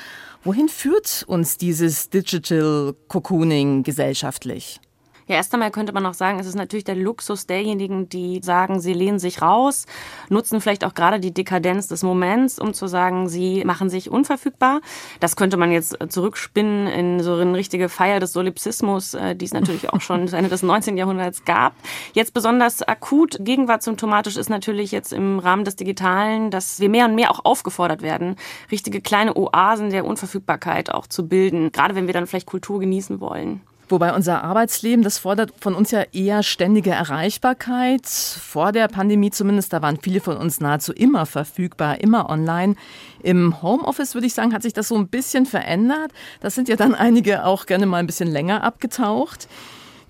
Wohin 0.44 0.68
führt 0.68 1.24
uns 1.28 1.58
dieses 1.58 2.10
Digital 2.10 2.96
Cocooning 3.08 3.84
gesellschaftlich? 3.84 4.82
Ja, 5.28 5.38
erst 5.38 5.54
einmal 5.54 5.72
könnte 5.72 5.94
man 5.94 6.06
auch 6.06 6.14
sagen, 6.14 6.40
es 6.40 6.48
ist 6.48 6.56
natürlich 6.56 6.84
der 6.84 6.96
Luxus 6.96 7.48
derjenigen, 7.48 8.10
die 8.10 8.42
sagen, 8.44 8.82
sie 8.82 8.94
lehnen 8.94 9.20
sich 9.20 9.42
raus, 9.42 9.86
nutzen 10.30 10.60
vielleicht 10.60 10.84
auch 10.84 10.94
gerade 10.94 11.20
die 11.20 11.34
Dekadenz 11.34 11.88
des 11.88 12.04
Moments, 12.04 12.60
um 12.60 12.74
zu 12.74 12.88
sagen, 12.88 13.30
sie 13.30 13.64
machen 13.64 13.90
sich 13.90 14.12
unverfügbar. 14.12 14.82
Das 15.22 15.38
könnte 15.38 15.56
man 15.56 15.72
jetzt 15.72 15.98
zurückspinnen 16.10 16.88
in 16.88 17.20
so 17.22 17.36
eine 17.36 17.58
richtige 17.58 17.88
Feier 17.88 18.20
des 18.20 18.34
Solipsismus, 18.34 19.14
äh, 19.14 19.36
die 19.36 19.46
es 19.46 19.54
natürlich 19.54 19.94
auch 19.94 20.02
schon 20.02 20.28
Ende 20.34 20.50
des 20.50 20.62
19. 20.62 20.98
Jahrhunderts 20.98 21.46
gab. 21.46 21.74
Jetzt 22.14 22.34
besonders 22.34 22.82
akut 22.82 23.38
gegenwartssymptomatisch 23.40 24.36
ist 24.36 24.50
natürlich 24.50 24.92
jetzt 24.92 25.14
im 25.14 25.40
Rahmen 25.40 25.64
des 25.64 25.78
Digitalen, 25.78 26.52
dass 26.52 26.82
wir 26.82 26.90
mehr 26.90 27.06
und 27.06 27.16
mehr 27.16 27.32
auch 27.32 27.46
aufgefordert 27.46 28.02
werden, 28.02 28.36
richtige 28.72 29.00
kleine 29.00 29.36
Oasen 29.36 29.90
der 29.90 30.06
Unverfügbarkeit 30.06 30.92
auch 30.94 31.08
zu 31.08 31.28
bilden, 31.28 31.72
gerade 31.72 31.96
wenn 31.96 32.08
wir 32.08 32.14
dann 32.14 32.28
vielleicht 32.28 32.48
Kultur 32.48 32.80
genießen 32.80 33.22
wollen. 33.22 33.62
Wobei 33.90 34.14
unser 34.14 34.44
Arbeitsleben, 34.44 35.04
das 35.04 35.18
fordert 35.18 35.54
von 35.60 35.76
uns 35.76 35.92
ja 35.92 36.04
eher 36.14 36.42
ständige 36.42 36.92
Erreichbarkeit. 36.92 38.08
Vor 38.08 38.72
der 38.72 38.88
Pandemie 38.88 39.30
zumindest, 39.30 39.74
da 39.74 39.82
waren 39.82 40.00
viele 40.02 40.22
von 40.22 40.38
uns 40.38 40.62
nahezu 40.62 40.94
immer 40.94 41.26
verfügbar, 41.26 42.00
immer 42.02 42.30
online. 42.30 42.76
Im 43.22 43.62
Homeoffice 43.62 44.14
würde 44.14 44.28
ich 44.28 44.34
sagen, 44.34 44.54
hat 44.54 44.64
sich 44.64 44.74
das 44.74 44.88
so 44.88 44.96
ein 44.96 45.10
bisschen 45.10 45.46
verändert. 45.46 46.12
Das 46.40 46.56
sind 46.56 46.70
ja 46.70 46.76
dann 46.76 46.96
einige 46.96 47.46
auch 47.46 47.66
gerne 47.66 47.86
mal 47.86 47.98
ein 47.98 48.08
bisschen 48.08 48.32
länger 48.32 48.64
abgetaucht. 48.64 49.48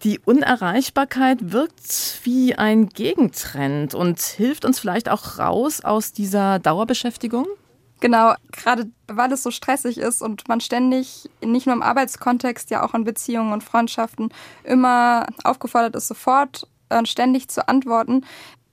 Die 0.04 0.20
Unerreichbarkeit 0.20 1.54
wirkt 1.54 2.20
wie 2.24 2.56
ein 2.56 2.90
Gegentrend 2.90 3.96
und 3.96 4.20
hilft 4.20 4.66
uns 4.66 4.80
vielleicht 4.80 5.10
auch 5.10 5.40
raus 5.40 5.82
aus 5.82 6.12
dieser 6.12 6.60
Dauerbeschäftigung? 6.60 7.48
Genau, 8.04 8.34
gerade 8.52 8.92
weil 9.08 9.32
es 9.32 9.44
so 9.44 9.50
stressig 9.50 9.98
ist 9.98 10.22
und 10.22 10.50
man 10.50 10.60
ständig, 10.60 11.30
nicht 11.42 11.68
nur 11.68 11.74
im 11.74 11.82
Arbeitskontext, 11.82 12.70
ja 12.70 12.84
auch 12.84 12.94
in 12.94 13.06
Beziehungen 13.06 13.54
und 13.54 13.64
Freundschaften, 13.64 14.34
immer 14.66 15.26
aufgefordert 15.46 15.96
ist, 15.96 16.10
sofort 16.10 16.68
und 16.90 17.08
ständig 17.08 17.48
zu 17.48 17.66
antworten, 17.66 18.26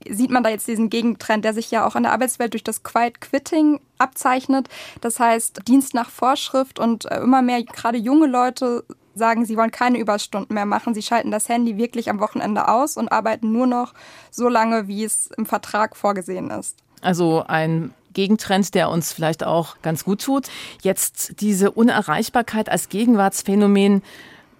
sieht 0.08 0.32
man 0.32 0.42
da 0.42 0.50
jetzt 0.50 0.66
diesen 0.66 0.90
Gegentrend, 0.90 1.44
der 1.44 1.54
sich 1.54 1.70
ja 1.70 1.86
auch 1.86 1.94
in 1.94 2.02
der 2.02 2.10
Arbeitswelt 2.10 2.54
durch 2.54 2.64
das 2.64 2.82
Quiet 2.82 3.20
Quitting 3.20 3.78
abzeichnet. 3.98 4.68
Das 5.00 5.20
heißt, 5.20 5.60
Dienst 5.68 5.94
nach 5.94 6.10
Vorschrift 6.10 6.80
und 6.80 7.04
äh, 7.04 7.20
immer 7.20 7.40
mehr, 7.40 7.62
gerade 7.62 7.98
junge 7.98 8.26
Leute 8.26 8.82
sagen, 9.14 9.44
sie 9.44 9.56
wollen 9.56 9.70
keine 9.70 10.00
Überstunden 10.00 10.54
mehr 10.54 10.66
machen. 10.66 10.92
Sie 10.92 11.02
schalten 11.02 11.30
das 11.30 11.48
Handy 11.48 11.76
wirklich 11.76 12.10
am 12.10 12.18
Wochenende 12.18 12.66
aus 12.66 12.96
und 12.96 13.12
arbeiten 13.12 13.52
nur 13.52 13.68
noch 13.68 13.94
so 14.32 14.48
lange, 14.48 14.88
wie 14.88 15.04
es 15.04 15.28
im 15.36 15.46
Vertrag 15.46 15.94
vorgesehen 15.94 16.50
ist. 16.50 16.78
Also 17.00 17.44
ein 17.46 17.94
Gegentrend, 18.12 18.74
der 18.74 18.90
uns 18.90 19.12
vielleicht 19.12 19.44
auch 19.44 19.80
ganz 19.82 20.04
gut 20.04 20.22
tut. 20.22 20.48
Jetzt 20.82 21.40
diese 21.40 21.70
Unerreichbarkeit 21.70 22.68
als 22.68 22.88
Gegenwartsphänomen. 22.88 24.02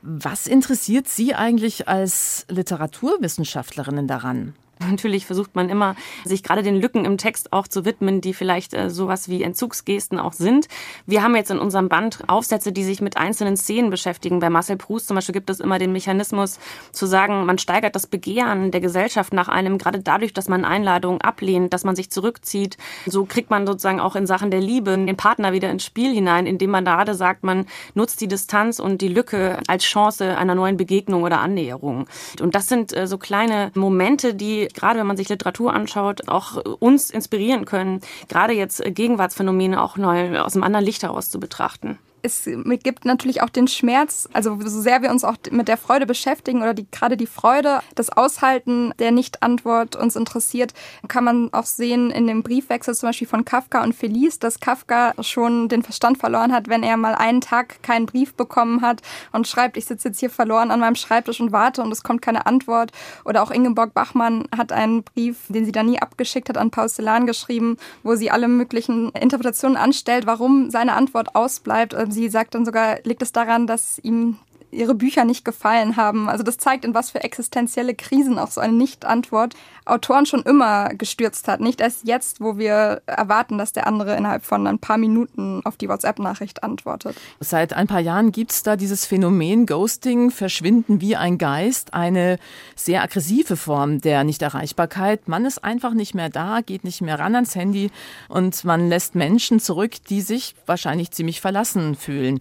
Was 0.03 0.47
interessiert 0.47 1.09
Sie 1.09 1.35
eigentlich 1.35 1.89
als 1.89 2.47
Literaturwissenschaftlerin 2.49 4.07
daran? 4.07 4.55
Natürlich 4.89 5.27
versucht 5.27 5.55
man 5.55 5.69
immer, 5.69 5.95
sich 6.25 6.43
gerade 6.43 6.63
den 6.63 6.77
Lücken 6.77 7.05
im 7.05 7.19
Text 7.19 7.53
auch 7.53 7.69
zu 7.69 7.85
widmen, 7.85 8.21
die 8.21 8.33
vielleicht 8.33 8.73
äh, 8.73 8.89
sowas 8.89 9.29
wie 9.29 9.43
Entzugsgesten 9.43 10.19
auch 10.19 10.33
sind. 10.33 10.69
Wir 11.07 11.23
haben 11.23 11.37
jetzt 11.37 11.51
in 11.51 11.59
unserem 11.59 11.89
Band 11.89 12.21
Aufsätze, 12.29 12.73
die 12.73 12.85
sich 12.85 13.01
mit 13.03 13.17
einzelnen 13.17 13.57
Szenen 13.57 13.91
beschäftigen. 13.91 14.41
Bei 14.41 14.49
Marcel 14.49 14.77
Proust 14.77 15.09
zum 15.09 15.17
Beispiel 15.17 15.35
gibt 15.35 15.51
es 15.51 15.61
immer 15.61 15.79
den 15.79 15.93
Mechanismus 15.93 16.59
zu 16.93 17.07
sagen, 17.07 17.45
man 17.45 17.59
steigert 17.59 17.95
das 17.95 18.07
Begehren 18.07 18.71
der 18.71 18.81
Gesellschaft 18.81 19.33
nach 19.35 19.49
einem, 19.49 19.77
gerade 19.77 20.01
dadurch, 20.01 20.33
dass 20.33 20.49
man 20.49 20.65
Einladungen 20.65 21.21
ablehnt, 21.21 21.75
dass 21.75 21.85
man 21.85 21.95
sich 21.95 22.11
zurückzieht. 22.11 22.79
So 23.07 23.27
kriegt 23.27 23.51
man 23.51 23.67
sozusagen 23.67 24.01
auch 24.01 24.17
in 24.17 24.27
Sachen 24.27 24.51
der 24.51 24.61
Liebe 24.61 24.97
den 24.97 25.17
Partner 25.17 25.53
wieder 25.53 25.71
ins 25.71 25.85
Spiel 25.85 26.15
hinein, 26.15 26.47
indem 26.47 26.71
man 26.71 26.85
gerade 26.85 27.15
sagt, 27.15 27.45
man 27.45 27.67
nutzt 27.95 28.21
die 28.21 28.29
Distanz 28.29 28.79
und 28.79 29.03
die 29.03 29.09
Lücke 29.09 29.59
als 29.67 29.85
Chance 29.85 30.39
einer 30.39 30.55
neuen 30.55 30.77
Begegnung 30.77 31.23
oder 31.23 31.41
Annäherung. 31.41 32.07
Und 32.41 32.55
das 32.55 32.69
sind 32.69 32.97
äh, 32.97 33.07
so 33.07 33.19
kleine 33.19 33.71
Momente, 33.75 34.35
die 34.35 34.70
gerade 34.75 34.99
wenn 34.99 35.07
man 35.07 35.17
sich 35.17 35.29
Literatur 35.29 35.73
anschaut, 35.73 36.29
auch 36.29 36.57
uns 36.57 37.11
inspirieren 37.11 37.65
können, 37.65 38.01
gerade 38.29 38.53
jetzt 38.53 38.83
Gegenwartsphänomene 38.85 39.83
auch 39.83 39.97
neu 39.97 40.41
aus 40.41 40.55
einem 40.55 40.65
anderen 40.65 40.85
Licht 40.85 41.03
heraus 41.03 41.31
zu 41.31 41.41
betrachten 41.41 41.99
es 42.23 42.49
gibt 42.83 43.05
natürlich 43.05 43.43
auch 43.43 43.49
den 43.49 43.69
Schmerz, 43.69 44.29
also 44.33 44.59
so 44.61 44.81
sehr 44.81 45.03
wir 45.03 45.11
uns 45.11 45.25
auch 45.25 45.37
mit 45.51 45.69
der 45.69 45.77
Freude 45.77 46.07
beschäftigen 46.07 46.63
oder 46.63 46.75
die, 46.75 46.87
gerade 46.91 47.17
die 47.17 47.27
Freude, 47.27 47.81
das 47.95 48.11
Aushalten 48.11 48.93
der 48.99 49.11
Nicht-Antwort 49.11 49.97
uns 49.97 50.17
interessiert, 50.17 50.75
kann 51.09 51.25
man 51.25 51.53
auch 51.53 51.65
sehen 51.65 52.11
in 52.11 52.27
dem 52.27 52.43
Briefwechsel 52.43 52.95
zum 52.95 53.09
Beispiel 53.09 53.29
von 53.29 53.45
Kafka 53.45 53.83
und 53.83 53.95
Felice, 53.95 54.39
dass 54.39 54.61
Kafka 54.61 55.15
schon 55.21 55.69
den 55.69 55.83
Verstand 55.83 56.19
verloren 56.19 56.53
hat, 56.53 56.69
wenn 56.69 56.83
er 56.83 56.97
mal 56.97 57.15
einen 57.15 57.41
Tag 57.41 57.83
keinen 57.83 58.07
Brief 58.07 58.35
bekommen 58.35 58.83
hat 58.83 59.03
und 59.33 59.49
schreibt, 59.49 59.77
ich 59.77 59.87
sitze 59.87 60.09
jetzt 60.09 60.21
hier 60.21 60.31
verloren 60.31 60.71
an 60.71 60.81
meinem 60.81 60.95
Schreibtisch 60.95 61.41
und 61.41 61.53
warte 61.53 61.83
und 61.83 61.93
es 61.93 62.03
kommt 62.03 62.23
keine 62.23 62.47
Antwort. 62.47 62.93
Oder 63.25 63.43
auch 63.43 63.51
Ingeborg 63.51 63.95
Bachmann 63.95 64.45
hat 64.57 64.73
einen 64.73 65.03
Brief, 65.03 65.39
den 65.49 65.65
sie 65.65 65.73
da 65.73 65.83
nie 65.83 66.01
abgeschickt 66.01 66.49
hat, 66.49 66.59
an 66.59 66.71
Paul 66.71 66.89
Celan 66.89 67.27
geschrieben, 67.27 67.77
wo 68.03 68.15
sie 68.15 68.31
alle 68.31 68.49
möglichen 68.49 69.11
Interpretationen 69.11 69.77
anstellt, 69.77 70.27
warum 70.27 70.71
seine 70.71 70.95
Antwort 70.95 71.35
ausbleibt 71.35 71.95
Sie 72.11 72.29
sagt 72.29 72.55
dann 72.55 72.65
sogar, 72.65 72.99
liegt 73.05 73.23
es 73.23 73.33
daran, 73.33 73.67
dass 73.67 73.99
ihm 73.99 74.37
ihre 74.71 74.95
Bücher 74.95 75.25
nicht 75.25 75.45
gefallen 75.45 75.97
haben. 75.97 76.29
Also 76.29 76.43
das 76.43 76.59
zeigt, 76.59 76.85
in 76.85 76.95
was 76.95 77.11
für 77.11 77.23
existenzielle 77.23 77.95
Krisen 77.95 78.39
auch 78.39 78.51
so 78.51 78.61
eine 78.61 78.73
Nicht-Antwort 78.73 79.55
Autoren 79.87 80.27
schon 80.27 80.43
immer 80.43 80.91
gestürzt 80.91 81.49
hat. 81.49 81.61
Nicht 81.61 81.81
erst 81.81 82.07
jetzt, 82.07 82.41
wo 82.41 82.59
wir 82.59 83.03
erwarten, 83.07 83.59
dass 83.59 83.73
der 83.73 83.87
andere 83.87 84.17
innerhalb 84.17 84.45
von 84.45 84.67
ein 84.67 84.79
paar 84.79 84.99
Minuten 84.99 85.63
auf 85.65 85.77
die 85.77 85.89
WhatsApp-Nachricht 85.89 86.63
antwortet. 86.63 87.17
Seit 87.41 87.73
ein 87.73 87.87
paar 87.87 88.01
Jahren 88.01 88.31
gibt 88.31 88.53
es 88.53 88.63
da 88.63 88.77
dieses 88.77 89.05
Phänomen 89.05 89.67
Ghosting, 89.67 90.31
Verschwinden 90.31 91.01
wie 91.01 91.17
ein 91.17 91.39
Geist, 91.39 91.95
eine 91.95 92.39
sehr 92.77 93.03
aggressive 93.03 93.57
Form 93.57 94.01
der 94.01 94.23
Nichterreichbarkeit. 94.25 95.29
Man 95.29 95.45
ist 95.45 95.65
einfach 95.65 95.95
nicht 95.95 96.15
mehr 96.15 96.29
da, 96.29 96.61
geht 96.61 96.85
nicht 96.85 97.01
mehr 97.01 97.19
ran 97.19 97.35
ans 97.35 97.55
Handy 97.55 97.91
und 98.29 98.65
man 98.65 98.89
lässt 98.89 99.15
Menschen 99.15 99.61
zurück, 99.61 99.93
die 100.09 100.21
sich 100.21 100.55
wahrscheinlich 100.67 101.11
ziemlich 101.11 101.41
verlassen 101.41 101.97
fühlen 101.97 102.41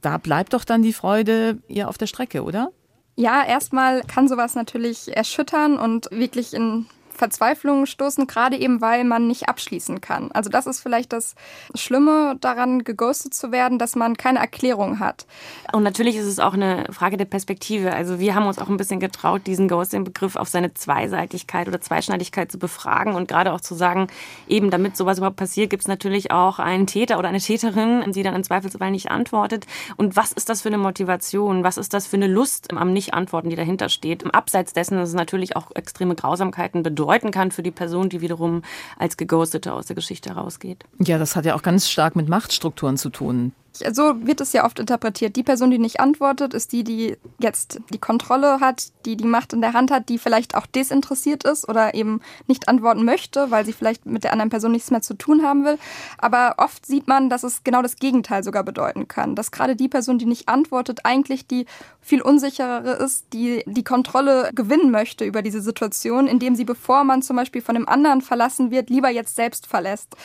da 0.00 0.18
bleibt 0.18 0.52
doch 0.52 0.64
dann 0.64 0.82
die 0.82 0.92
Freude 0.92 1.58
eher 1.68 1.88
auf 1.88 1.98
der 1.98 2.06
Strecke, 2.06 2.42
oder? 2.42 2.70
Ja, 3.16 3.44
erstmal 3.44 4.02
kann 4.02 4.28
sowas 4.28 4.54
natürlich 4.54 5.16
erschüttern 5.16 5.76
und 5.76 6.08
wirklich 6.12 6.54
in 6.54 6.86
Verzweiflung 7.18 7.84
stoßen, 7.84 8.26
gerade 8.26 8.56
eben 8.56 8.80
weil 8.80 9.04
man 9.04 9.26
nicht 9.26 9.48
abschließen 9.48 10.00
kann. 10.00 10.30
Also 10.32 10.48
das 10.48 10.66
ist 10.66 10.80
vielleicht 10.80 11.12
das 11.12 11.34
Schlimme 11.74 12.36
daran, 12.40 12.84
geghostet 12.84 13.34
zu 13.34 13.52
werden, 13.52 13.78
dass 13.78 13.96
man 13.96 14.16
keine 14.16 14.38
Erklärung 14.38 15.00
hat. 15.00 15.26
Und 15.72 15.82
natürlich 15.82 16.16
ist 16.16 16.26
es 16.26 16.38
auch 16.38 16.54
eine 16.54 16.86
Frage 16.90 17.16
der 17.16 17.24
Perspektive. 17.24 17.92
Also 17.92 18.20
wir 18.20 18.34
haben 18.34 18.46
uns 18.46 18.58
auch 18.58 18.68
ein 18.68 18.76
bisschen 18.76 19.00
getraut, 19.00 19.42
diesen 19.46 19.68
Ghosting-Begriff 19.68 20.36
auf 20.36 20.48
seine 20.48 20.72
Zweiseitigkeit 20.74 21.68
oder 21.68 21.80
Zweischneidigkeit 21.80 22.50
zu 22.50 22.58
befragen 22.58 23.14
und 23.14 23.28
gerade 23.28 23.52
auch 23.52 23.60
zu 23.60 23.74
sagen, 23.74 24.06
eben 24.46 24.70
damit 24.70 24.96
sowas 24.96 25.18
überhaupt 25.18 25.36
passiert, 25.36 25.70
gibt 25.70 25.82
es 25.82 25.88
natürlich 25.88 26.30
auch 26.30 26.58
einen 26.60 26.86
Täter 26.86 27.18
oder 27.18 27.28
eine 27.28 27.40
Täterin, 27.40 28.12
die 28.12 28.22
dann 28.22 28.34
im 28.34 28.44
Zweifelsfall 28.44 28.92
nicht 28.92 29.10
antwortet. 29.10 29.66
Und 29.96 30.14
was 30.16 30.32
ist 30.32 30.48
das 30.48 30.62
für 30.62 30.68
eine 30.68 30.78
Motivation? 30.78 31.64
Was 31.64 31.78
ist 31.78 31.92
das 31.92 32.06
für 32.06 32.16
eine 32.16 32.28
Lust 32.28 32.72
am 32.72 32.92
Nicht-Antworten, 32.92 33.50
die 33.50 33.56
dahinter 33.56 33.88
steht? 33.88 34.24
Abseits 34.32 34.72
dessen, 34.72 34.98
dass 34.98 35.08
es 35.08 35.14
natürlich 35.14 35.56
auch 35.56 35.72
extreme 35.74 36.14
Grausamkeiten 36.14 36.82
bedeutet 36.82 37.07
bedeuten 37.08 37.30
kann 37.30 37.50
für 37.50 37.62
die 37.62 37.70
Person, 37.70 38.10
die 38.10 38.20
wiederum 38.20 38.62
als 38.98 39.16
Geghostete 39.16 39.72
aus 39.72 39.86
der 39.86 39.96
Geschichte 39.96 40.28
herausgeht. 40.34 40.84
Ja, 40.98 41.16
das 41.16 41.36
hat 41.36 41.46
ja 41.46 41.54
auch 41.54 41.62
ganz 41.62 41.88
stark 41.88 42.16
mit 42.16 42.28
Machtstrukturen 42.28 42.98
zu 42.98 43.08
tun 43.08 43.52
so 43.92 44.26
wird 44.26 44.40
es 44.40 44.52
ja 44.52 44.64
oft 44.64 44.78
interpretiert. 44.78 45.36
Die 45.36 45.42
Person, 45.42 45.70
die 45.70 45.78
nicht 45.78 46.00
antwortet, 46.00 46.54
ist 46.54 46.72
die, 46.72 46.84
die 46.84 47.16
jetzt 47.38 47.80
die 47.92 47.98
Kontrolle 47.98 48.60
hat, 48.60 48.88
die 49.04 49.16
die 49.16 49.26
Macht 49.26 49.52
in 49.52 49.60
der 49.60 49.72
Hand 49.72 49.90
hat, 49.90 50.08
die 50.08 50.18
vielleicht 50.18 50.54
auch 50.54 50.66
desinteressiert 50.66 51.44
ist 51.44 51.68
oder 51.68 51.94
eben 51.94 52.20
nicht 52.46 52.68
antworten 52.68 53.04
möchte, 53.04 53.50
weil 53.50 53.64
sie 53.64 53.72
vielleicht 53.72 54.06
mit 54.06 54.24
der 54.24 54.32
anderen 54.32 54.50
Person 54.50 54.72
nichts 54.72 54.90
mehr 54.90 55.02
zu 55.02 55.14
tun 55.14 55.42
haben 55.42 55.64
will. 55.64 55.78
Aber 56.18 56.54
oft 56.58 56.86
sieht 56.86 57.08
man, 57.08 57.30
dass 57.30 57.42
es 57.42 57.64
genau 57.64 57.82
das 57.82 57.96
Gegenteil 57.96 58.44
sogar 58.44 58.64
bedeuten 58.64 59.08
kann. 59.08 59.34
Dass 59.34 59.50
gerade 59.50 59.76
die 59.76 59.88
Person, 59.88 60.18
die 60.18 60.26
nicht 60.26 60.48
antwortet, 60.48 61.00
eigentlich 61.04 61.46
die 61.46 61.66
viel 62.00 62.22
unsicherere 62.22 62.92
ist, 62.92 63.32
die 63.32 63.62
die 63.66 63.84
Kontrolle 63.84 64.50
gewinnen 64.54 64.90
möchte 64.90 65.24
über 65.24 65.42
diese 65.42 65.60
Situation, 65.60 66.26
indem 66.26 66.54
sie, 66.54 66.64
bevor 66.64 67.04
man 67.04 67.22
zum 67.22 67.36
Beispiel 67.36 67.62
von 67.62 67.76
einem 67.76 67.88
anderen 67.88 68.22
verlassen 68.22 68.70
wird, 68.70 68.90
lieber 68.90 69.10
jetzt 69.10 69.36
selbst 69.36 69.66
verlässt 69.66 70.16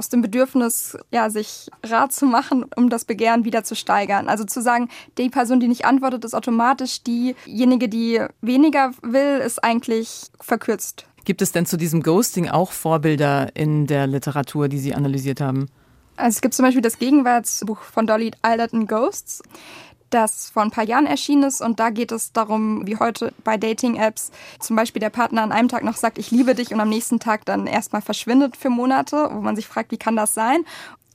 aus 0.00 0.08
dem 0.08 0.22
Bedürfnis, 0.22 0.96
ja, 1.10 1.28
sich 1.28 1.68
Rat 1.84 2.10
zu 2.14 2.24
machen, 2.24 2.64
um 2.74 2.88
das 2.88 2.99
Begehren 3.04 3.44
wieder 3.44 3.64
zu 3.64 3.74
steigern. 3.74 4.28
Also 4.28 4.44
zu 4.44 4.60
sagen, 4.62 4.88
die 5.18 5.28
Person, 5.28 5.60
die 5.60 5.68
nicht 5.68 5.84
antwortet, 5.84 6.24
ist 6.24 6.34
automatisch 6.34 7.02
diejenige, 7.02 7.88
die 7.88 8.20
weniger 8.40 8.92
will, 9.02 9.40
ist 9.44 9.62
eigentlich 9.62 10.30
verkürzt. 10.40 11.06
Gibt 11.24 11.42
es 11.42 11.52
denn 11.52 11.66
zu 11.66 11.76
diesem 11.76 12.02
Ghosting 12.02 12.48
auch 12.48 12.72
Vorbilder 12.72 13.54
in 13.54 13.86
der 13.86 14.06
Literatur, 14.06 14.68
die 14.68 14.78
Sie 14.78 14.94
analysiert 14.94 15.40
haben? 15.40 15.68
Also 16.16 16.36
es 16.36 16.40
gibt 16.40 16.54
zum 16.54 16.64
Beispiel 16.64 16.82
das 16.82 16.98
Gegenwartsbuch 16.98 17.80
von 17.80 18.06
Dolly 18.06 18.32
Alderton 18.42 18.86
Ghosts 18.86 19.42
das 20.10 20.50
vor 20.50 20.62
ein 20.62 20.70
paar 20.70 20.84
Jahren 20.84 21.06
erschienen 21.06 21.44
ist. 21.44 21.60
Und 21.60 21.80
da 21.80 21.90
geht 21.90 22.12
es 22.12 22.32
darum, 22.32 22.86
wie 22.86 22.96
heute 22.96 23.32
bei 23.44 23.56
Dating-Apps 23.56 24.30
zum 24.58 24.76
Beispiel 24.76 25.00
der 25.00 25.10
Partner 25.10 25.42
an 25.42 25.52
einem 25.52 25.68
Tag 25.68 25.84
noch 25.84 25.96
sagt, 25.96 26.18
ich 26.18 26.30
liebe 26.30 26.54
dich 26.54 26.72
und 26.72 26.80
am 26.80 26.88
nächsten 26.88 27.20
Tag 27.20 27.44
dann 27.44 27.66
erstmal 27.66 28.02
verschwindet 28.02 28.56
für 28.56 28.70
Monate, 28.70 29.30
wo 29.32 29.40
man 29.40 29.56
sich 29.56 29.66
fragt, 29.66 29.92
wie 29.92 29.98
kann 29.98 30.16
das 30.16 30.34
sein? 30.34 30.64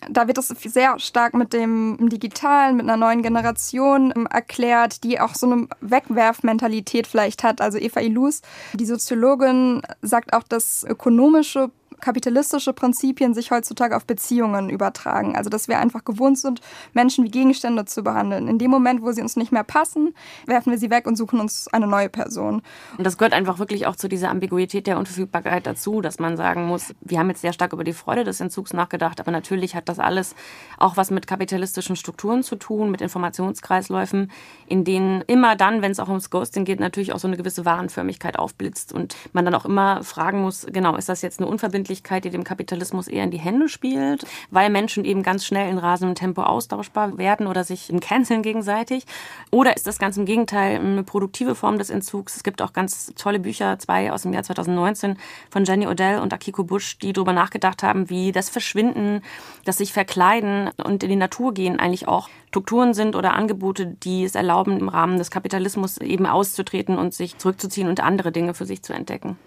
Da 0.10 0.28
wird 0.28 0.38
es 0.38 0.48
sehr 0.48 1.00
stark 1.00 1.34
mit 1.34 1.54
dem 1.54 2.10
Digitalen, 2.10 2.78
mit 2.78 2.86
einer 2.86 2.98
neuen 2.98 3.22
Generation 3.22 4.14
ähm, 4.16 4.28
erklärt, 4.28 5.04
die 5.04 5.20
auch 5.20 5.36
so 5.36 5.52
eine 5.52 5.68
Wegwerfmentalität 5.82 7.08
vielleicht 7.08 7.44
hat. 7.44 7.62
Also 7.62 7.78
Eva 7.78 8.02
Ilus, 8.02 8.42
die 8.74 8.86
Soziologin, 8.86 9.82
sagt 10.02 10.34
auch, 10.34 10.44
dass 10.44 10.84
ökonomische 10.84 11.72
kapitalistische 12.06 12.72
Prinzipien 12.72 13.34
sich 13.34 13.50
heutzutage 13.50 13.98
auf 13.98 14.06
Beziehungen 14.06 14.70
übertragen. 14.70 15.36
Also 15.36 15.50
dass 15.50 15.68
wir 15.68 15.80
einfach 15.80 16.06
gewohnt 16.06 16.38
sind, 16.38 16.62
Menschen 16.94 17.26
wie 17.26 17.32
Gegenstände 17.32 17.86
zu 17.86 18.04
behandeln. 18.04 18.48
In 18.48 18.60
dem 18.60 18.70
Moment, 18.70 19.02
wo 19.02 19.12
sie 19.12 19.24
uns 19.24 19.36
nicht 19.36 19.52
mehr 19.52 19.64
passen, 19.64 20.14
werfen 20.46 20.70
wir 20.70 20.78
sie 20.78 20.92
weg 20.92 21.08
und 21.08 21.16
suchen 21.16 21.40
uns 21.40 21.68
eine 21.70 21.88
neue 21.88 22.10
Person. 22.10 22.62
Und 22.96 23.08
das 23.08 23.18
gehört 23.18 23.34
einfach 23.34 23.58
wirklich 23.58 23.88
auch 23.88 23.96
zu 23.96 24.08
dieser 24.08 24.30
Ambiguität 24.30 24.86
der 24.86 25.00
Unverfügbarkeit 25.00 25.66
dazu, 25.66 26.00
dass 26.00 26.20
man 26.20 26.38
sagen 26.38 26.68
muss, 26.68 26.94
wir 27.02 27.18
haben 27.18 27.30
jetzt 27.30 27.41
sehr 27.41 27.54
stark 27.54 27.74
über 27.74 27.84
die 27.84 27.94
Freude 27.94 28.24
des 28.24 28.39
Entzugs 28.39 28.72
nachgedacht, 28.72 29.20
aber 29.20 29.32
natürlich 29.32 29.74
hat 29.74 29.89
das 29.89 29.98
alles 29.98 30.36
auch 30.78 30.98
was 30.98 31.10
mit 31.10 31.26
kapitalistischen 31.26 31.96
Strukturen 31.96 32.44
zu 32.44 32.56
tun, 32.56 32.91
mit 32.91 33.02
Informationskreisläufen, 33.02 34.32
in 34.68 34.84
denen 34.84 35.22
immer 35.22 35.56
dann, 35.56 35.82
wenn 35.82 35.91
es 35.91 36.00
auch 36.00 36.10
ums 36.10 36.30
Ghosting 36.30 36.65
geht, 36.65 36.80
natürlich 36.80 37.13
auch 37.13 37.20
so 37.20 37.28
eine 37.28 37.38
gewisse 37.38 37.65
Warenförmigkeit 37.65 38.38
aufblitzt 38.38 38.94
und 38.94 39.15
man 39.34 39.44
dann 39.44 39.56
auch 39.56 39.65
immer 39.65 40.04
fragen 40.04 40.41
muss, 40.41 40.68
genau, 40.72 40.96
ist 40.98 41.10
das 41.10 41.24
jetzt 41.24 41.39
eine 41.39 41.50
unverbindliche 41.50 41.94
Unverbindlichkeit, 41.95 42.25
die 42.25 42.29
dem 42.29 42.43
Kapitalismus 42.43 43.08
eher 43.08 43.23
in 43.23 43.31
die 43.31 43.39
Hände 43.39 43.69
spielt, 43.69 44.25
weil 44.51 44.69
Menschen 44.69 45.05
eben 45.05 45.23
ganz 45.23 45.45
schnell 45.45 45.69
in 45.69 45.77
rasendem 45.77 46.15
Tempo 46.15 46.43
austauschbar 46.43 47.17
werden 47.17 47.47
oder 47.47 47.63
sich 47.63 47.91
canceln 48.01 48.41
gegenseitig? 48.41 49.05
Oder 49.51 49.75
ist 49.75 49.88
das 49.88 49.99
ganz 49.99 50.17
im 50.17 50.25
Gegenteil 50.25 50.79
eine 50.79 51.03
produktive 51.03 51.55
Form 51.55 51.77
des 51.77 51.89
Entzugs? 51.89 52.36
Es 52.36 52.43
gibt 52.43 52.62
auch 52.62 52.73
ganz 52.73 53.13
tolle 53.15 53.39
Bücher, 53.39 53.79
zwei 53.79 54.12
aus 54.12 54.23
dem 54.23 54.34
Jahr 54.34 54.43
2019 54.43 55.17
von 55.49 55.63
Jenny 55.63 55.88
Odell 55.88 56.19
und 56.19 56.34
Akiko 56.34 56.63
Busch, 56.63 56.97
die 56.99 57.13
darüber 57.13 57.34
nachgedacht 57.34 57.84
haben, 57.84 58.10
wie 58.10 58.31
das 58.31 58.49
Verschwinden, 58.49 59.21
das 59.63 59.77
sich 59.77 59.93
verkleiden 59.93 60.69
und 60.84 61.03
in 61.03 61.10
die 61.10 61.15
Natur 61.15 61.53
gehen 61.53 61.79
eigentlich 61.79 62.08
auch 62.08 62.29
Strukturen 62.49 62.93
sind 62.93 63.17
oder 63.17 63.34
Angebote, 63.34 63.86
die 63.86 64.23
es 64.23 64.34
erlauben, 64.34 64.79
im 64.79 64.88
Rahmen 64.88 65.17
des 65.17 65.29
Kapitalismus 65.29 65.97
eben 65.97 66.25
auszutreten 66.25 66.97
und 66.97 67.13
sich 67.13 67.38
zurückzuziehen 67.38 67.89
und 67.89 67.99
andere 67.99 68.31
Dinge 68.31 68.53
für 68.53 68.65
sich 68.65 68.81
zu 68.81 68.93
entdecken. 68.93 69.38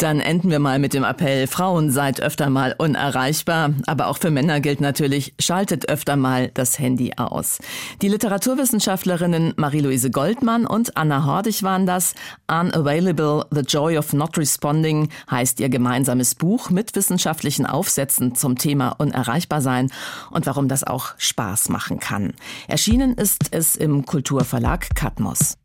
Dann 0.00 0.20
enden 0.20 0.50
wir 0.50 0.60
mal 0.60 0.78
mit 0.78 0.94
dem 0.94 1.04
Appell, 1.04 1.46
Frauen 1.46 1.90
seid 1.90 2.22
öfter 2.22 2.48
mal 2.48 2.74
unerreichbar, 2.78 3.74
aber 3.84 4.06
auch 4.06 4.16
für 4.16 4.30
Männer 4.30 4.60
gilt 4.60 4.80
natürlich, 4.80 5.34
schaltet 5.38 5.90
öfter 5.90 6.16
mal 6.16 6.50
das 6.54 6.78
Handy 6.78 7.12
aus. 7.18 7.58
Die 8.00 8.08
Literaturwissenschaftlerinnen 8.08 9.52
Marie-Louise 9.58 10.10
Goldmann 10.10 10.64
und 10.64 10.96
Anna 10.96 11.26
Hordig 11.26 11.62
waren 11.64 11.84
das. 11.84 12.14
Unavailable, 12.48 13.44
The 13.50 13.60
Joy 13.60 13.98
of 13.98 14.14
Not 14.14 14.38
Responding 14.38 15.10
heißt 15.30 15.60
ihr 15.60 15.68
gemeinsames 15.68 16.34
Buch 16.34 16.70
mit 16.70 16.96
wissenschaftlichen 16.96 17.66
Aufsätzen 17.66 18.34
zum 18.34 18.56
Thema 18.56 18.92
Unerreichbarsein 18.92 19.92
und 20.30 20.46
warum 20.46 20.68
das 20.68 20.82
auch 20.82 21.08
Spaß 21.18 21.68
machen 21.68 22.00
kann. 22.00 22.32
Erschienen 22.68 23.18
ist 23.18 23.48
es 23.50 23.76
im 23.76 24.06
Kulturverlag 24.06 24.94
Katmos. 24.94 25.58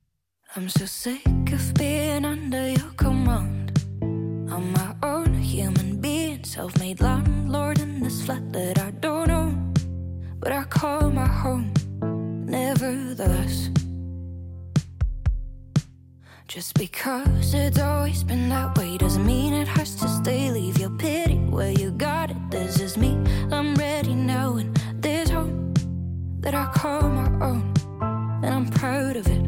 I'm 0.57 0.67
so 0.67 0.85
sick 0.85 1.53
of 1.53 1.73
being 1.75 2.25
under 2.25 2.73
your 2.73 2.91
command. 2.97 3.54
On 4.55 4.71
my 4.71 4.95
own, 5.03 5.33
human 5.33 5.99
being, 5.99 6.41
self 6.45 6.79
made 6.79 7.01
landlord 7.01 7.77
in 7.77 7.99
this 7.99 8.25
flat 8.25 8.53
that 8.53 8.79
I 8.79 8.91
don't 8.91 9.29
own. 9.29 9.73
But 10.39 10.53
I 10.53 10.63
call 10.63 11.09
my 11.11 11.27
home, 11.27 11.73
nevertheless. 12.45 13.69
Just 16.47 16.73
because 16.75 17.53
it's 17.53 17.79
always 17.79 18.23
been 18.23 18.47
that 18.47 18.77
way 18.77 18.97
doesn't 18.97 19.25
mean 19.25 19.53
it 19.53 19.67
has 19.67 19.93
to 19.95 20.07
stay. 20.07 20.49
Leave 20.51 20.77
your 20.77 20.91
pity 20.91 21.37
where 21.55 21.71
you 21.71 21.91
got 21.91 22.31
it. 22.31 22.37
This 22.49 22.79
is 22.79 22.95
me, 22.95 23.11
I'm 23.51 23.75
ready 23.75 24.15
now, 24.15 24.55
and 24.55 24.73
this 25.01 25.29
home 25.29 25.73
that 26.39 26.55
I 26.55 26.65
call 26.73 27.01
my 27.09 27.29
own, 27.45 27.73
and 28.41 28.53
I'm 28.53 28.69
proud 28.69 29.17
of 29.17 29.27
it. 29.27 29.44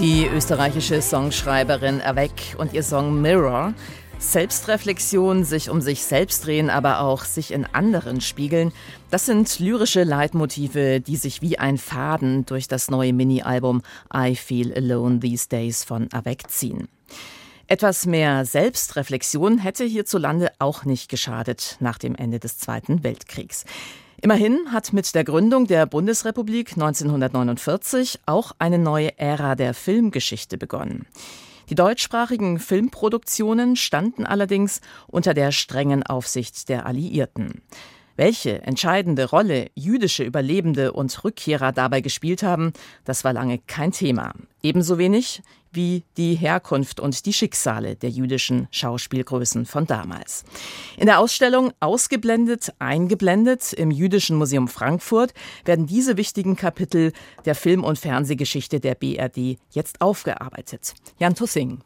Die 0.00 0.26
österreichische 0.26 1.02
Songschreiberin 1.02 2.00
Avec 2.00 2.54
und 2.56 2.72
ihr 2.72 2.84
Song 2.84 3.20
Mirror. 3.20 3.74
Selbstreflexion, 4.20 5.42
sich 5.42 5.70
um 5.70 5.80
sich 5.80 6.04
selbst 6.04 6.46
drehen, 6.46 6.70
aber 6.70 7.00
auch 7.00 7.24
sich 7.24 7.52
in 7.52 7.64
anderen 7.64 8.20
spiegeln. 8.20 8.72
Das 9.10 9.26
sind 9.26 9.58
lyrische 9.58 10.04
Leitmotive, 10.04 11.00
die 11.00 11.16
sich 11.16 11.42
wie 11.42 11.58
ein 11.58 11.78
Faden 11.78 12.46
durch 12.46 12.68
das 12.68 12.90
neue 12.90 13.12
Mini-Album 13.12 13.82
I 14.14 14.36
Feel 14.36 14.72
Alone 14.72 15.18
These 15.18 15.48
Days 15.48 15.82
von 15.82 16.06
Avec 16.12 16.48
ziehen. 16.48 16.86
Etwas 17.66 18.06
mehr 18.06 18.44
Selbstreflexion 18.44 19.58
hätte 19.58 19.84
hierzulande 19.84 20.52
auch 20.60 20.84
nicht 20.84 21.10
geschadet 21.10 21.76
nach 21.80 21.98
dem 21.98 22.14
Ende 22.14 22.38
des 22.38 22.56
Zweiten 22.56 23.02
Weltkriegs. 23.02 23.64
Immerhin 24.20 24.72
hat 24.72 24.92
mit 24.92 25.14
der 25.14 25.22
Gründung 25.22 25.68
der 25.68 25.86
Bundesrepublik 25.86 26.72
1949 26.72 28.18
auch 28.26 28.50
eine 28.58 28.78
neue 28.78 29.16
Ära 29.16 29.54
der 29.54 29.74
Filmgeschichte 29.74 30.58
begonnen. 30.58 31.06
Die 31.70 31.76
deutschsprachigen 31.76 32.58
Filmproduktionen 32.58 33.76
standen 33.76 34.26
allerdings 34.26 34.80
unter 35.06 35.34
der 35.34 35.52
strengen 35.52 36.02
Aufsicht 36.02 36.68
der 36.68 36.86
Alliierten. 36.86 37.62
Welche 38.16 38.62
entscheidende 38.62 39.30
Rolle 39.30 39.70
jüdische 39.76 40.24
Überlebende 40.24 40.92
und 40.92 41.22
Rückkehrer 41.22 41.70
dabei 41.70 42.00
gespielt 42.00 42.42
haben, 42.42 42.72
das 43.04 43.22
war 43.22 43.32
lange 43.32 43.58
kein 43.68 43.92
Thema. 43.92 44.32
Ebenso 44.60 44.98
wenig 44.98 45.42
wie 45.72 46.04
die 46.16 46.34
Herkunft 46.34 47.00
und 47.00 47.26
die 47.26 47.32
Schicksale 47.32 47.96
der 47.96 48.10
jüdischen 48.10 48.68
Schauspielgrößen 48.70 49.66
von 49.66 49.86
damals. 49.86 50.44
In 50.96 51.06
der 51.06 51.18
Ausstellung 51.18 51.72
Ausgeblendet, 51.80 52.72
eingeblendet 52.78 53.72
im 53.72 53.90
Jüdischen 53.90 54.36
Museum 54.36 54.68
Frankfurt 54.68 55.34
werden 55.64 55.86
diese 55.86 56.16
wichtigen 56.16 56.56
Kapitel 56.56 57.12
der 57.44 57.54
Film- 57.54 57.84
und 57.84 57.98
Fernsehgeschichte 57.98 58.80
der 58.80 58.94
BRD 58.94 59.58
jetzt 59.70 60.00
aufgearbeitet. 60.00 60.94
Jan 61.18 61.34
Tussing. 61.34 61.80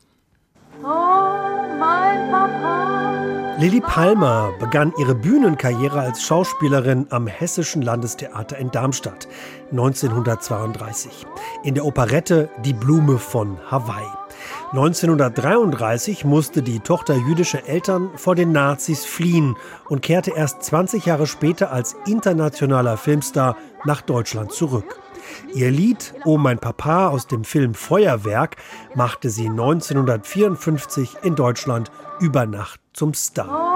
Lili 3.58 3.80
Palmer 3.80 4.52
begann 4.58 4.92
ihre 4.98 5.14
Bühnenkarriere 5.14 6.00
als 6.00 6.24
Schauspielerin 6.24 7.06
am 7.10 7.28
Hessischen 7.28 7.82
Landestheater 7.82 8.58
in 8.58 8.72
Darmstadt 8.72 9.28
1932 9.70 11.24
in 11.62 11.74
der 11.74 11.84
Operette 11.84 12.48
Die 12.64 12.72
Blume 12.72 13.18
von 13.18 13.58
Hawaii. 13.70 14.08
1933 14.72 16.24
musste 16.24 16.62
die 16.62 16.80
Tochter 16.80 17.14
jüdischer 17.14 17.68
Eltern 17.68 18.10
vor 18.16 18.34
den 18.34 18.50
Nazis 18.50 19.04
fliehen 19.04 19.56
und 19.88 20.02
kehrte 20.02 20.32
erst 20.32 20.64
20 20.64 21.06
Jahre 21.06 21.28
später 21.28 21.70
als 21.70 21.94
internationaler 22.06 22.96
Filmstar 22.96 23.56
nach 23.84 24.00
Deutschland 24.00 24.50
zurück. 24.50 24.98
Ihr 25.54 25.70
Lied 25.70 26.14
Oh 26.24 26.38
mein 26.38 26.58
Papa 26.58 27.08
aus 27.08 27.26
dem 27.26 27.44
Film 27.44 27.74
Feuerwerk 27.74 28.56
machte 28.94 29.30
sie 29.30 29.48
1954 29.48 31.16
in 31.22 31.34
Deutschland 31.34 31.90
über 32.20 32.46
Nacht 32.46 32.80
zum 32.92 33.14
Star. 33.14 33.72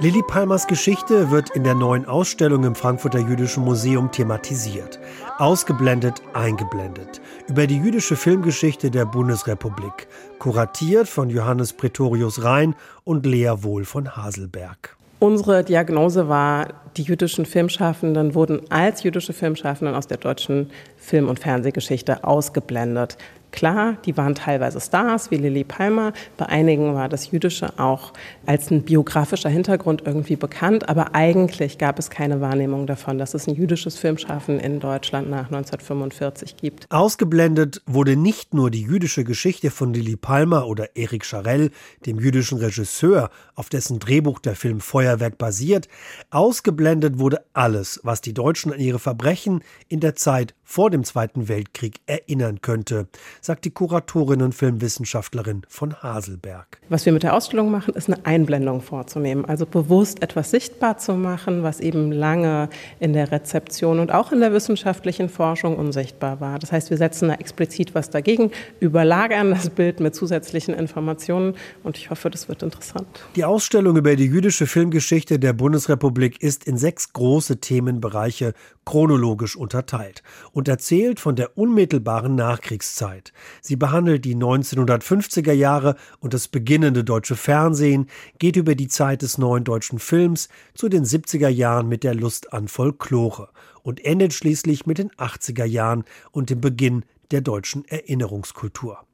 Lili 0.00 0.22
Palmers 0.22 0.68
Geschichte 0.68 1.32
wird 1.32 1.50
in 1.50 1.64
der 1.64 1.74
neuen 1.74 2.04
Ausstellung 2.04 2.62
im 2.62 2.76
Frankfurter 2.76 3.18
Jüdischen 3.18 3.64
Museum 3.64 4.12
thematisiert. 4.12 5.00
Ausgeblendet, 5.38 6.22
eingeblendet. 6.34 7.20
Über 7.48 7.66
die 7.66 7.78
jüdische 7.78 8.14
Filmgeschichte 8.14 8.92
der 8.92 9.06
Bundesrepublik. 9.06 10.06
Kuratiert 10.38 11.08
von 11.08 11.30
Johannes 11.30 11.72
Pretorius 11.72 12.44
Rhein 12.44 12.76
und 13.02 13.26
Lea 13.26 13.54
Wohl 13.62 13.84
von 13.84 14.16
Haselberg. 14.16 14.97
Unsere 15.20 15.64
Diagnose 15.64 16.28
war, 16.28 16.68
die 16.96 17.02
jüdischen 17.02 17.44
Filmschaffenden 17.44 18.36
wurden 18.36 18.70
als 18.70 19.02
jüdische 19.02 19.32
Filmschaffenden 19.32 19.96
aus 19.96 20.06
der 20.06 20.18
deutschen 20.18 20.70
Film- 20.96 21.28
und 21.28 21.40
Fernsehgeschichte 21.40 22.22
ausgeblendet. 22.22 23.18
Klar, 23.58 23.96
die 24.04 24.16
waren 24.16 24.36
teilweise 24.36 24.80
Stars 24.80 25.32
wie 25.32 25.34
Lili 25.34 25.64
Palmer. 25.64 26.12
Bei 26.36 26.46
einigen 26.46 26.94
war 26.94 27.08
das 27.08 27.32
Jüdische 27.32 27.76
auch 27.76 28.12
als 28.46 28.70
ein 28.70 28.82
biografischer 28.82 29.48
Hintergrund 29.48 30.04
irgendwie 30.06 30.36
bekannt. 30.36 30.88
Aber 30.88 31.16
eigentlich 31.16 31.76
gab 31.76 31.98
es 31.98 32.08
keine 32.08 32.40
Wahrnehmung 32.40 32.86
davon, 32.86 33.18
dass 33.18 33.34
es 33.34 33.48
ein 33.48 33.56
jüdisches 33.56 33.98
Filmschaffen 33.98 34.60
in 34.60 34.78
Deutschland 34.78 35.28
nach 35.28 35.46
1945 35.46 36.56
gibt. 36.56 36.86
Ausgeblendet 36.90 37.82
wurde 37.84 38.14
nicht 38.14 38.54
nur 38.54 38.70
die 38.70 38.82
jüdische 38.82 39.24
Geschichte 39.24 39.72
von 39.72 39.92
Lili 39.92 40.14
Palmer 40.14 40.68
oder 40.68 40.96
Eric 40.96 41.24
Charell, 41.24 41.72
dem 42.06 42.20
jüdischen 42.20 42.58
Regisseur, 42.58 43.28
auf 43.56 43.70
dessen 43.70 43.98
Drehbuch 43.98 44.38
der 44.38 44.54
Film 44.54 44.78
Feuerwerk 44.78 45.36
basiert. 45.36 45.88
Ausgeblendet 46.30 47.18
wurde 47.18 47.42
alles, 47.54 47.98
was 48.04 48.20
die 48.20 48.34
Deutschen 48.34 48.72
an 48.72 48.78
ihre 48.78 49.00
Verbrechen 49.00 49.64
in 49.88 49.98
der 49.98 50.14
Zeit 50.14 50.54
vor 50.62 50.90
dem 50.90 51.02
Zweiten 51.02 51.48
Weltkrieg 51.48 51.98
erinnern 52.06 52.60
könnte, 52.60 53.08
sagt 53.48 53.64
die 53.64 53.70
Kuratorin 53.70 54.42
und 54.42 54.54
Filmwissenschaftlerin 54.54 55.62
von 55.68 56.02
Haselberg. 56.02 56.80
Was 56.90 57.06
wir 57.06 57.14
mit 57.14 57.22
der 57.22 57.34
Ausstellung 57.34 57.70
machen, 57.70 57.94
ist 57.94 58.10
eine 58.10 58.26
Einblendung 58.26 58.82
vorzunehmen, 58.82 59.46
also 59.46 59.64
bewusst 59.64 60.22
etwas 60.22 60.50
sichtbar 60.50 60.98
zu 60.98 61.14
machen, 61.14 61.62
was 61.62 61.80
eben 61.80 62.12
lange 62.12 62.68
in 63.00 63.14
der 63.14 63.32
Rezeption 63.32 64.00
und 64.00 64.12
auch 64.12 64.32
in 64.32 64.40
der 64.40 64.52
wissenschaftlichen 64.52 65.30
Forschung 65.30 65.78
unsichtbar 65.78 66.42
war. 66.42 66.58
Das 66.58 66.72
heißt, 66.72 66.90
wir 66.90 66.98
setzen 66.98 67.28
da 67.28 67.36
explizit 67.36 67.94
was 67.94 68.10
dagegen, 68.10 68.50
überlagern 68.80 69.52
das 69.52 69.70
Bild 69.70 69.98
mit 69.98 70.14
zusätzlichen 70.14 70.74
Informationen 70.74 71.54
und 71.82 71.96
ich 71.96 72.10
hoffe, 72.10 72.28
das 72.28 72.50
wird 72.50 72.62
interessant. 72.62 73.08
Die 73.34 73.46
Ausstellung 73.46 73.96
über 73.96 74.14
die 74.14 74.26
jüdische 74.26 74.66
Filmgeschichte 74.66 75.38
der 75.38 75.54
Bundesrepublik 75.54 76.42
ist 76.42 76.64
in 76.64 76.76
sechs 76.76 77.14
große 77.14 77.60
Themenbereiche 77.60 78.52
chronologisch 78.88 79.54
unterteilt 79.54 80.22
und 80.50 80.66
erzählt 80.66 81.20
von 81.20 81.36
der 81.36 81.58
unmittelbaren 81.58 82.34
Nachkriegszeit. 82.36 83.34
Sie 83.60 83.76
behandelt 83.76 84.24
die 84.24 84.34
1950er 84.34 85.52
Jahre 85.52 85.94
und 86.20 86.32
das 86.32 86.48
beginnende 86.48 87.04
deutsche 87.04 87.36
Fernsehen, 87.36 88.06
geht 88.38 88.56
über 88.56 88.74
die 88.74 88.88
Zeit 88.88 89.20
des 89.20 89.36
neuen 89.36 89.64
deutschen 89.64 89.98
Films 89.98 90.48
zu 90.72 90.88
den 90.88 91.04
70er 91.04 91.50
Jahren 91.50 91.86
mit 91.86 92.02
der 92.02 92.14
Lust 92.14 92.54
an 92.54 92.66
Folklore 92.66 93.50
und 93.82 94.02
endet 94.06 94.32
schließlich 94.32 94.86
mit 94.86 94.96
den 94.96 95.10
80er 95.10 95.66
Jahren 95.66 96.04
und 96.30 96.48
dem 96.48 96.62
Beginn 96.62 97.04
der 97.30 97.42
deutschen 97.42 97.84
Erinnerungskultur. 97.88 99.07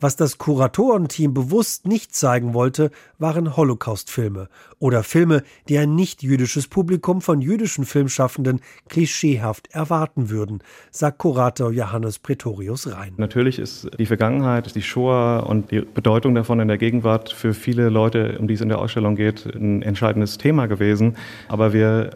Was 0.00 0.16
das 0.16 0.38
Kuratorenteam 0.38 1.34
bewusst 1.34 1.86
nicht 1.86 2.14
zeigen 2.14 2.54
wollte, 2.54 2.90
waren 3.18 3.56
Holocaust-Filme 3.56 4.48
oder 4.78 5.02
Filme, 5.02 5.42
die 5.68 5.78
ein 5.78 5.94
nicht-jüdisches 5.94 6.68
Publikum 6.68 7.20
von 7.20 7.40
jüdischen 7.40 7.84
Filmschaffenden 7.84 8.60
klischeehaft 8.88 9.68
erwarten 9.72 10.30
würden, 10.30 10.62
sagt 10.90 11.18
Kurator 11.18 11.72
Johannes 11.72 12.18
Pretorius 12.18 12.90
Rhein. 12.92 13.14
Natürlich 13.16 13.58
ist 13.58 13.88
die 13.98 14.06
Vergangenheit, 14.06 14.74
die 14.74 14.82
Shoah 14.82 15.44
und 15.46 15.70
die 15.70 15.80
Bedeutung 15.80 16.34
davon 16.34 16.60
in 16.60 16.68
der 16.68 16.78
Gegenwart 16.78 17.32
für 17.32 17.54
viele 17.54 17.88
Leute, 17.88 18.38
um 18.38 18.46
die 18.46 18.54
es 18.54 18.60
in 18.60 18.68
der 18.68 18.78
Ausstellung 18.78 19.16
geht, 19.16 19.46
ein 19.46 19.82
entscheidendes 19.82 20.38
Thema 20.38 20.66
gewesen. 20.66 21.16
Aber 21.48 21.72
wir 21.72 22.10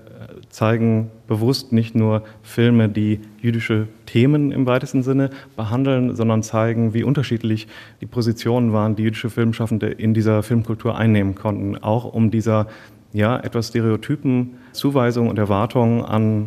zeigen 0.52 1.10
bewusst 1.26 1.72
nicht 1.72 1.94
nur 1.94 2.22
Filme, 2.42 2.88
die 2.88 3.20
jüdische 3.40 3.88
Themen 4.06 4.52
im 4.52 4.66
weitesten 4.66 5.02
Sinne 5.02 5.30
behandeln, 5.56 6.14
sondern 6.14 6.42
zeigen, 6.42 6.94
wie 6.94 7.02
unterschiedlich 7.02 7.66
die 8.00 8.06
Positionen 8.06 8.72
waren, 8.72 8.94
die 8.94 9.02
jüdische 9.02 9.30
Filmschaffende 9.30 9.88
in 9.88 10.14
dieser 10.14 10.42
Filmkultur 10.42 10.96
einnehmen 10.96 11.34
konnten, 11.34 11.76
auch 11.78 12.04
um 12.04 12.30
dieser 12.30 12.68
ja, 13.12 13.38
etwas 13.38 13.68
stereotypen 13.68 14.58
Zuweisung 14.72 15.28
und 15.28 15.38
Erwartungen 15.38 16.04
an 16.04 16.46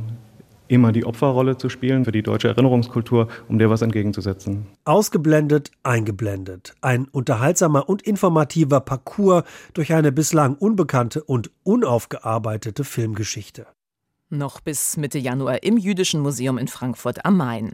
immer 0.68 0.91
die 0.91 1.06
Opferrolle 1.06 1.58
zu 1.58 1.70
spielen 1.70 2.06
für 2.06 2.12
die 2.12 2.24
deutsche 2.24 2.48
Erinnerungskultur, 2.48 3.28
um 3.48 3.60
der 3.60 3.70
was 3.70 3.82
entgegenzusetzen. 3.82 4.65
Ausgeblendet, 4.84 5.72
eingeblendet. 5.84 6.74
Ein 6.82 7.08
unterhaltsamer 7.12 7.88
und 7.88 8.02
informativer 8.02 8.80
Parcours 8.80 9.44
durch 9.74 9.94
eine 9.94 10.12
bislang 10.12 10.56
unbekannte 10.56 11.24
und 11.24 11.52
unaufgearbeitete 11.63 12.84
Filmgeschichte. 12.84 13.68
Noch 14.32 14.60
bis 14.60 14.98
Mitte 14.98 15.20
Januar 15.20 15.62
im 15.62 15.78
Jüdischen 15.78 16.20
Museum 16.20 16.58
in 16.58 16.68
Frankfurt 16.68 17.26
am 17.26 17.38
Main. 17.38 17.74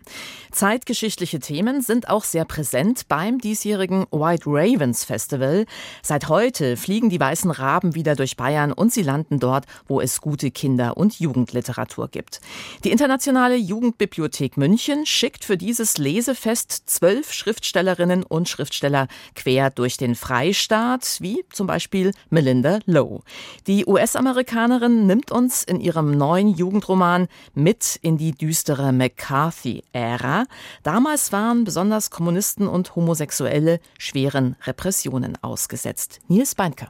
Zeitgeschichtliche 0.51 1.39
Themen 1.39 1.81
sind 1.81 2.09
auch 2.09 2.25
sehr 2.25 2.43
präsent 2.43 3.07
beim 3.07 3.39
diesjährigen 3.39 4.05
White 4.11 4.43
Ravens 4.47 5.05
Festival. 5.05 5.65
Seit 6.03 6.27
heute 6.27 6.75
fliegen 6.75 7.09
die 7.09 7.19
weißen 7.19 7.51
Raben 7.51 7.95
wieder 7.95 8.15
durch 8.15 8.35
Bayern 8.35 8.73
und 8.73 8.91
sie 8.91 9.01
landen 9.01 9.39
dort, 9.39 9.65
wo 9.87 10.01
es 10.01 10.19
gute 10.19 10.51
Kinder- 10.51 10.97
und 10.97 11.21
Jugendliteratur 11.21 12.09
gibt. 12.09 12.41
Die 12.83 12.91
Internationale 12.91 13.55
Jugendbibliothek 13.55 14.57
München 14.57 15.05
schickt 15.05 15.45
für 15.45 15.55
dieses 15.55 15.97
Lesefest 15.97 16.89
zwölf 16.89 17.31
Schriftstellerinnen 17.31 18.23
und 18.23 18.49
Schriftsteller 18.49 19.07
quer 19.35 19.69
durch 19.69 19.95
den 19.95 20.15
Freistaat, 20.15 21.17
wie 21.21 21.45
zum 21.53 21.65
Beispiel 21.65 22.11
Melinda 22.29 22.79
Lowe. 22.85 23.21
Die 23.67 23.85
US-Amerikanerin 23.85 25.07
nimmt 25.07 25.31
uns 25.31 25.63
in 25.63 25.79
ihrem 25.79 26.11
neuen 26.17 26.40
Jugendroman 26.47 27.27
mit 27.53 27.97
in 28.01 28.17
die 28.17 28.31
düstere 28.31 28.91
McCarthy-Ära. 28.91 30.45
Damals 30.83 31.31
waren 31.31 31.63
besonders 31.63 32.09
Kommunisten 32.09 32.67
und 32.67 32.95
Homosexuelle 32.95 33.79
schweren 33.97 34.55
Repressionen 34.63 35.37
ausgesetzt. 35.41 36.19
Nils 36.27 36.55
Beinke. 36.55 36.87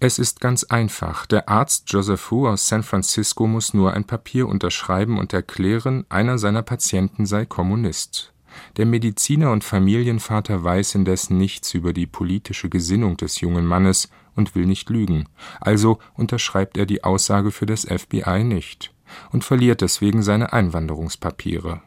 Es 0.00 0.20
ist 0.20 0.40
ganz 0.40 0.62
einfach. 0.62 1.26
Der 1.26 1.48
Arzt 1.48 1.84
Joseph 1.88 2.30
Hu 2.30 2.46
aus 2.46 2.68
San 2.68 2.84
Francisco 2.84 3.48
muss 3.48 3.74
nur 3.74 3.94
ein 3.94 4.04
Papier 4.04 4.46
unterschreiben 4.46 5.18
und 5.18 5.32
erklären, 5.32 6.06
einer 6.08 6.38
seiner 6.38 6.62
Patienten 6.62 7.26
sei 7.26 7.46
Kommunist. 7.46 8.32
Der 8.76 8.86
Mediziner 8.86 9.50
und 9.50 9.64
Familienvater 9.64 10.62
weiß 10.62 10.94
indessen 10.94 11.36
nichts 11.36 11.74
über 11.74 11.92
die 11.92 12.06
politische 12.06 12.68
Gesinnung 12.68 13.16
des 13.16 13.40
jungen 13.40 13.66
Mannes 13.66 14.08
und 14.38 14.54
will 14.54 14.64
nicht 14.64 14.88
lügen, 14.88 15.28
also 15.60 15.98
unterschreibt 16.14 16.78
er 16.78 16.86
die 16.86 17.04
Aussage 17.04 17.50
für 17.50 17.66
das 17.66 17.84
FBI 17.84 18.44
nicht 18.44 18.94
und 19.30 19.44
verliert 19.44 19.82
deswegen 19.82 20.22
seine 20.22 20.54
Einwanderungspapiere. 20.54 21.82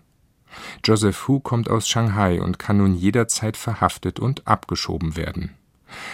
Joseph 0.83 1.27
Hu 1.27 1.39
kommt 1.39 1.69
aus 1.69 1.87
Shanghai 1.87 2.41
und 2.41 2.59
kann 2.59 2.77
nun 2.77 2.93
jederzeit 2.93 3.57
verhaftet 3.57 4.19
und 4.19 4.45
abgeschoben 4.45 5.15
werden 5.15 5.55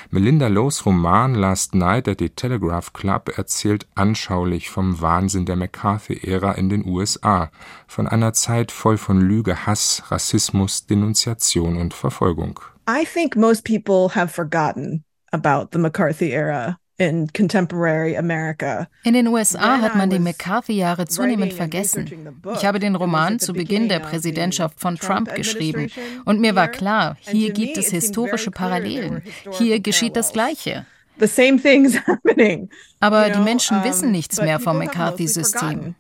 Melinda 0.10 0.48
Lowes 0.48 0.86
Roman 0.86 1.36
Last 1.36 1.76
Night 1.76 2.08
at 2.08 2.20
the 2.20 2.30
Telegraph 2.30 2.94
Club 2.94 3.38
erzählt 3.38 3.88
anschaulich 3.96 4.70
vom 4.70 5.02
Wahnsinn 5.02 5.46
der 5.46 5.56
McCarthy-Ära 5.56 6.54
in 6.54 6.70
den 6.70 6.86
USA, 6.86 7.52
von 7.88 8.08
einer 8.08 8.34
Zeit 8.34 8.72
voll 8.72 8.98
von 8.98 9.22
Lüge, 9.22 9.66
Hass, 9.66 10.04
Rassismus, 10.10 10.86
Denunziation 10.88 11.78
und 11.78 11.94
Verfolgung. 11.94 12.60
I 12.90 13.06
think 13.06 13.36
most 13.36 13.66
people 13.66 14.16
have 14.16 14.34
forgotten 14.34 15.04
about 15.32 15.70
the 15.72 15.80
McCarthy 15.80 16.32
era 16.32 16.78
in 16.98 17.28
contemporary 17.34 18.18
America. 18.18 18.88
In 19.04 19.14
den 19.14 19.28
USA 19.28 19.80
hat 19.82 19.96
man 19.96 20.10
die 20.10 20.20
McCarthy-Jahre 20.20 21.06
zunehmend 21.08 21.54
vergessen. 21.54 22.10
Ich 22.56 22.66
habe 22.66 22.80
den 22.80 22.96
Roman 22.96 23.40
zu 23.40 23.54
Beginn 23.54 23.88
der 23.88 24.00
Präsidentschaft 24.00 24.80
von 24.80 24.98
Trump 24.98 25.34
geschrieben 25.36 25.92
und 26.26 26.40
mir 26.40 26.56
war 26.56 26.68
klar, 26.68 27.18
hier 27.20 27.54
gibt 27.54 27.78
es 27.78 27.92
historische 27.92 28.52
Parallelen. 28.52 29.22
Hier 29.52 29.80
geschieht 29.80 30.16
das 30.16 30.34
Gleiche. 30.34 30.86
Aber 33.00 33.30
die 33.30 33.40
Menschen 33.40 33.84
wissen 33.84 34.12
nichts 34.12 34.40
mehr 34.40 34.60
vom 34.60 34.78
McCarthy-System. 34.78 35.96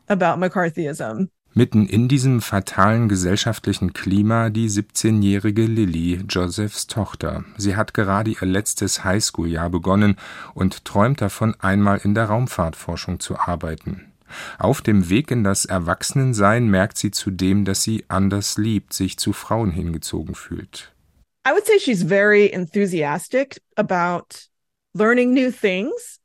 Mitten 1.57 1.87
in 1.87 2.07
diesem 2.07 2.39
fatalen 2.39 3.09
gesellschaftlichen 3.09 3.91
Klima 3.91 4.51
die 4.51 4.69
17-jährige 4.69 5.63
Lilly, 5.63 6.23
Josephs 6.29 6.85
Tochter. 6.85 7.45
Sie 7.57 7.75
hat 7.75 7.95
gerade 7.95 8.29
ihr 8.29 8.45
letztes 8.45 9.03
Highschool-Jahr 9.03 9.71
begonnen 9.71 10.17
und 10.53 10.85
träumt 10.85 11.19
davon, 11.19 11.55
einmal 11.59 11.99
in 12.03 12.13
der 12.13 12.25
Raumfahrtforschung 12.25 13.19
zu 13.19 13.39
arbeiten. 13.39 14.13
Auf 14.59 14.83
dem 14.83 15.09
Weg 15.09 15.31
in 15.31 15.43
das 15.43 15.65
Erwachsenensein 15.65 16.67
merkt 16.67 16.99
sie 16.99 17.09
zudem, 17.09 17.65
dass 17.65 17.81
sie 17.81 18.05
anders 18.07 18.59
liebt, 18.59 18.93
sich 18.93 19.17
zu 19.17 19.33
Frauen 19.33 19.71
hingezogen 19.71 20.35
fühlt. 20.35 20.93
I 21.47 21.53
would 21.53 21.65
say 21.65 21.79
she's 21.79 22.03
very 22.03 22.51
enthusiastic 22.51 23.59
about. 23.75 24.27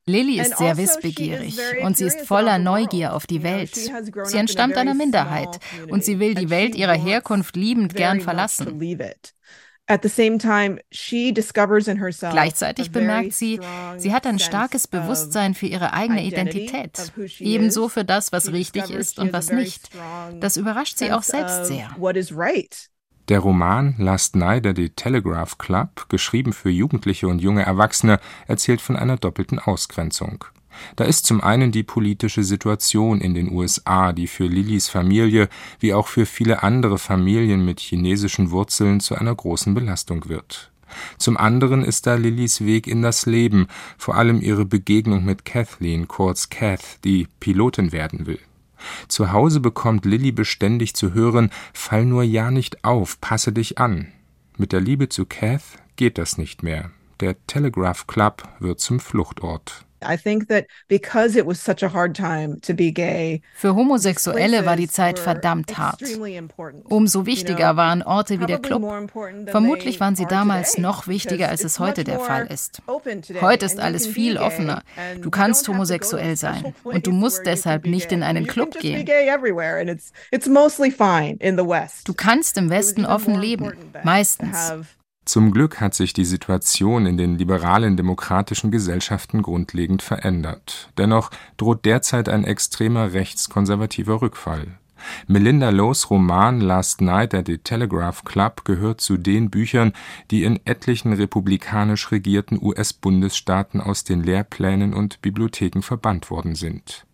Lilly 0.07 0.41
ist 0.41 0.57
sehr 0.59 0.71
also 0.71 0.83
wissbegierig 0.83 1.59
und 1.83 1.97
sie 1.97 2.05
ist 2.05 2.23
voller 2.23 2.59
Neugier 2.59 3.15
auf 3.15 3.27
die 3.27 3.43
Welt. 3.43 3.75
Sie 3.75 4.37
entstammt 4.37 4.77
einer 4.77 4.95
Minderheit 4.95 5.61
und 5.89 6.05
sie 6.05 6.19
will 6.19 6.35
die 6.35 6.51
Welt 6.51 6.75
ihrer 6.75 6.95
Herkunft 6.95 7.57
liebend 7.57 7.95
gern 7.95 8.21
verlassen. 8.21 8.81
Gleichzeitig 12.31 12.93
bemerkt 12.93 13.33
sie, 13.33 13.61
sie 13.99 14.13
hat 14.13 14.27
ein 14.27 14.39
starkes 14.39 14.87
Bewusstsein 14.89 15.55
für 15.55 15.67
ihre 15.67 15.93
eigene 15.93 16.25
Identität, 16.25 17.13
ebenso 17.41 17.89
für 17.89 18.05
das, 18.05 18.33
was 18.33 18.53
richtig 18.53 18.91
ist 18.91 19.19
und 19.19 19.33
was 19.33 19.51
nicht. 19.51 19.91
Das 20.41 20.57
überrascht 20.57 20.99
sie 20.99 21.13
auch 21.13 21.23
selbst 21.23 21.67
sehr. 21.67 21.95
Der 23.33 23.41
Roman 23.41 23.95
Last 23.97 24.37
Night 24.37 24.67
at 24.67 24.77
the 24.77 24.91
Telegraph 24.91 25.57
Club, 25.57 26.05
geschrieben 26.11 26.53
für 26.53 26.69
Jugendliche 26.69 27.29
und 27.29 27.41
junge 27.41 27.63
Erwachsene, 27.63 28.21
erzählt 28.47 28.83
von 28.83 28.95
einer 28.95 29.17
doppelten 29.17 29.59
Ausgrenzung. 29.59 30.45
Da 30.97 31.05
ist 31.05 31.25
zum 31.25 31.41
einen 31.41 31.73
die 31.73 31.83
politische 31.83 32.45
Situation 32.45 33.23
in 33.23 33.33
den 33.33 33.51
USA, 33.51 34.13
die 34.13 34.27
für 34.27 34.45
Lillys 34.45 34.91
Familie 34.91 35.49
wie 35.81 35.95
auch 35.95 36.09
für 36.09 36.27
viele 36.27 36.63
andere 36.63 36.99
Familien 36.99 37.65
mit 37.65 37.81
chinesischen 37.81 38.51
Wurzeln 38.51 39.01
zu 39.01 39.15
einer 39.15 39.35
großen 39.35 39.73
Belastung 39.73 40.29
wird. 40.29 40.71
Zum 41.17 41.39
anderen 41.39 41.83
ist 41.83 42.07
da 42.07 42.17
Lillys 42.17 42.67
Weg 42.67 42.87
in 42.87 43.01
das 43.01 43.25
Leben, 43.25 43.67
vor 43.97 44.17
allem 44.17 44.43
ihre 44.43 44.67
Begegnung 44.67 45.25
mit 45.25 45.47
Kathleen, 45.47 46.07
kurz 46.07 46.51
Kath, 46.51 46.99
die 47.03 47.29
Pilotin 47.41 47.93
werden 47.93 48.27
will. 48.27 48.41
Zu 49.09 49.33
Hause 49.33 49.61
bekommt 49.61 50.05
Lilly 50.05 50.33
beständig 50.33 50.95
zu 50.95 51.15
hören: 51.15 51.51
Fall 51.73 52.05
nur 52.05 52.23
ja 52.23 52.51
nicht 52.51 52.85
auf, 52.85 53.21
passe 53.21 53.53
dich 53.53 53.79
an. 53.79 54.09
Mit 54.57 54.73
der 54.73 54.81
Liebe 54.81 55.09
zu 55.09 55.27
Kath 55.27 55.63
geht 55.97 56.19
das 56.19 56.39
nicht 56.39 56.63
mehr. 56.63 56.91
Der 57.21 57.37
Telegraph 57.47 58.07
Club 58.07 58.49
wird 58.59 58.81
zum 58.81 59.01
Fluchtort 59.01 59.87
für 63.55 63.75
Homosexuelle 63.75 64.67
war 64.67 64.77
die 64.77 64.89
Zeit 64.89 65.19
verdammt 65.19 65.79
hart. 65.79 66.03
Umso 66.85 67.27
wichtiger 67.27 67.77
waren 67.77 68.03
Orte 68.03 68.41
wie 68.41 68.47
der 68.47 68.59
Club. 68.59 68.83
Vermutlich 69.47 70.01
waren 70.01 70.17
sie 70.17 70.27
damals 70.27 70.79
noch 70.79 71.07
wichtiger, 71.07 71.49
als 71.49 71.65
es 71.65 71.79
heute 71.79 72.05
der 72.05 72.21
Fall 72.21 72.47
ist. 72.47 72.83
Heute 73.41 73.67
ist 73.67 73.81
alles 73.81 74.07
viel 74.07 74.39
offener. 74.39 74.83
Du 75.21 75.31
kannst 75.31 75.69
homosexuell 75.69 76.37
sein 76.37 76.75
und 76.85 77.07
du 77.07 77.13
musst 77.13 77.47
deshalb 77.47 77.87
nicht 77.87 78.13
in 78.13 78.23
einen 78.23 78.47
Club 78.47 78.79
gehen. 78.79 79.07
Du 82.05 82.15
kannst 82.15 82.57
im 82.57 82.71
Westen 82.71 83.07
offen 83.07 83.35
leben, 83.35 83.73
meistens. 84.03 84.73
Zum 85.25 85.53
Glück 85.53 85.81
hat 85.81 85.95
sich 85.95 86.13
die 86.13 86.25
Situation 86.25 87.07
in 87.07 87.17
den 87.17 87.39
liberalen 87.39 87.97
demokratischen 87.97 88.73
Gesellschaften 88.73 89.43
grundlegend 89.43 90.03
verändert. 90.03 90.91
Dennoch 90.99 91.31
droht 91.57 91.85
derzeit 91.85 92.29
ein 92.29 92.45
extremer 92.45 93.13
rechtskonservativer 93.13 94.21
Rückfall. 94.21 94.79
Melinda 95.27 95.71
Lowes 95.71 96.11
Roman 96.11 96.61
Last 96.61 97.01
Night 97.01 97.35
at 97.35 97.47
the 97.47 97.59
Telegraph 97.59 98.25
Club 98.25 98.65
gehört 98.65 99.01
zu 99.01 99.17
den 99.17 99.51
Büchern, 99.51 99.93
die 100.31 100.45
in 100.45 100.61
etlichen 100.65 101.13
republikanisch 101.13 102.11
regierten 102.11 102.59
US-Bundesstaaten 102.61 103.81
aus 103.81 104.05
den 104.05 104.23
Lehrplänen 104.23 104.95
und 104.95 105.23
Bibliotheken 105.23 105.83
verbannt 105.83 106.31
worden 106.31 106.55
sind. 106.55 107.07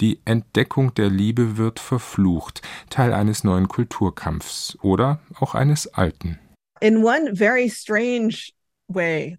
Die 0.00 0.20
Entdeckung 0.24 0.94
der 0.94 1.10
Liebe 1.10 1.56
wird 1.58 1.78
verflucht, 1.78 2.62
Teil 2.88 3.12
eines 3.12 3.44
neuen 3.44 3.68
Kulturkampfs 3.68 4.78
oder 4.80 5.20
auch 5.38 5.54
eines 5.54 5.92
alten. 5.94 6.38
In 6.80 7.04
one 7.04 7.34
very 7.34 7.68
strange 7.70 8.52
die 8.90 9.36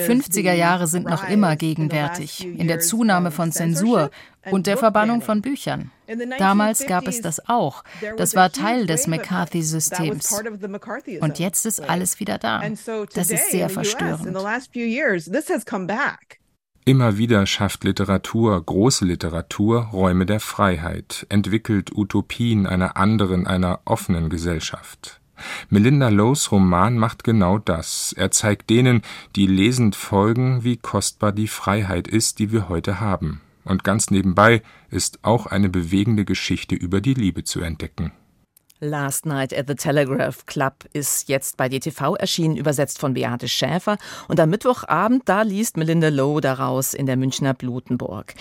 50er 0.00 0.52
Jahre 0.52 0.86
sind 0.86 1.06
noch 1.06 1.28
immer 1.28 1.56
gegenwärtig, 1.56 2.46
in 2.46 2.68
der 2.68 2.78
Zunahme 2.78 3.32
von 3.32 3.50
Zensur 3.50 4.12
und 4.52 4.68
der 4.68 4.76
Verbannung 4.76 5.20
von 5.20 5.42
Büchern. 5.42 5.90
Damals 6.38 6.86
gab 6.86 7.08
es 7.08 7.20
das 7.20 7.48
auch. 7.48 7.82
Das 8.16 8.36
war 8.36 8.52
Teil 8.52 8.86
des 8.86 9.08
McCarthy-Systems. 9.08 10.42
Und 11.20 11.40
jetzt 11.40 11.66
ist 11.66 11.80
alles 11.80 12.20
wieder 12.20 12.38
da. 12.38 12.62
Das 13.14 13.30
ist 13.30 13.50
sehr 13.50 13.68
verstörend. 13.68 14.36
Immer 16.84 17.18
wieder 17.18 17.46
schafft 17.46 17.84
Literatur, 17.84 18.64
große 18.64 19.04
Literatur, 19.04 19.90
Räume 19.92 20.24
der 20.24 20.40
Freiheit, 20.40 21.26
entwickelt 21.28 21.90
Utopien 21.94 22.66
einer 22.66 22.96
anderen, 22.96 23.46
einer 23.46 23.80
offenen 23.84 24.30
Gesellschaft. 24.30 25.19
Melinda 25.68 26.08
Lowes 26.08 26.52
Roman 26.52 26.96
macht 26.96 27.24
genau 27.24 27.58
das. 27.58 28.12
Er 28.16 28.30
zeigt 28.30 28.70
denen, 28.70 29.02
die 29.36 29.46
lesend 29.46 29.96
folgen, 29.96 30.64
wie 30.64 30.76
kostbar 30.76 31.32
die 31.32 31.48
Freiheit 31.48 32.08
ist, 32.08 32.38
die 32.38 32.52
wir 32.52 32.68
heute 32.68 33.00
haben. 33.00 33.40
Und 33.64 33.84
ganz 33.84 34.10
nebenbei 34.10 34.62
ist 34.90 35.20
auch 35.22 35.46
eine 35.46 35.68
bewegende 35.68 36.24
Geschichte 36.24 36.74
über 36.74 37.00
die 37.00 37.14
Liebe 37.14 37.44
zu 37.44 37.60
entdecken. 37.60 38.12
Last 38.82 39.26
Night 39.26 39.52
at 39.52 39.68
the 39.68 39.74
Telegraph 39.74 40.46
Club 40.46 40.86
ist 40.94 41.28
jetzt 41.28 41.58
bei 41.58 41.68
DTV 41.68 42.16
erschienen, 42.16 42.56
übersetzt 42.56 42.98
von 42.98 43.12
Beate 43.12 43.46
Schäfer. 43.46 43.98
Und 44.26 44.40
am 44.40 44.48
Mittwochabend, 44.48 45.28
da 45.28 45.42
liest 45.42 45.76
Melinda 45.76 46.08
Lowe 46.08 46.40
daraus 46.40 46.94
in 46.94 47.04
der 47.04 47.18
Münchner 47.18 47.52
Blutenburg. 47.52 48.34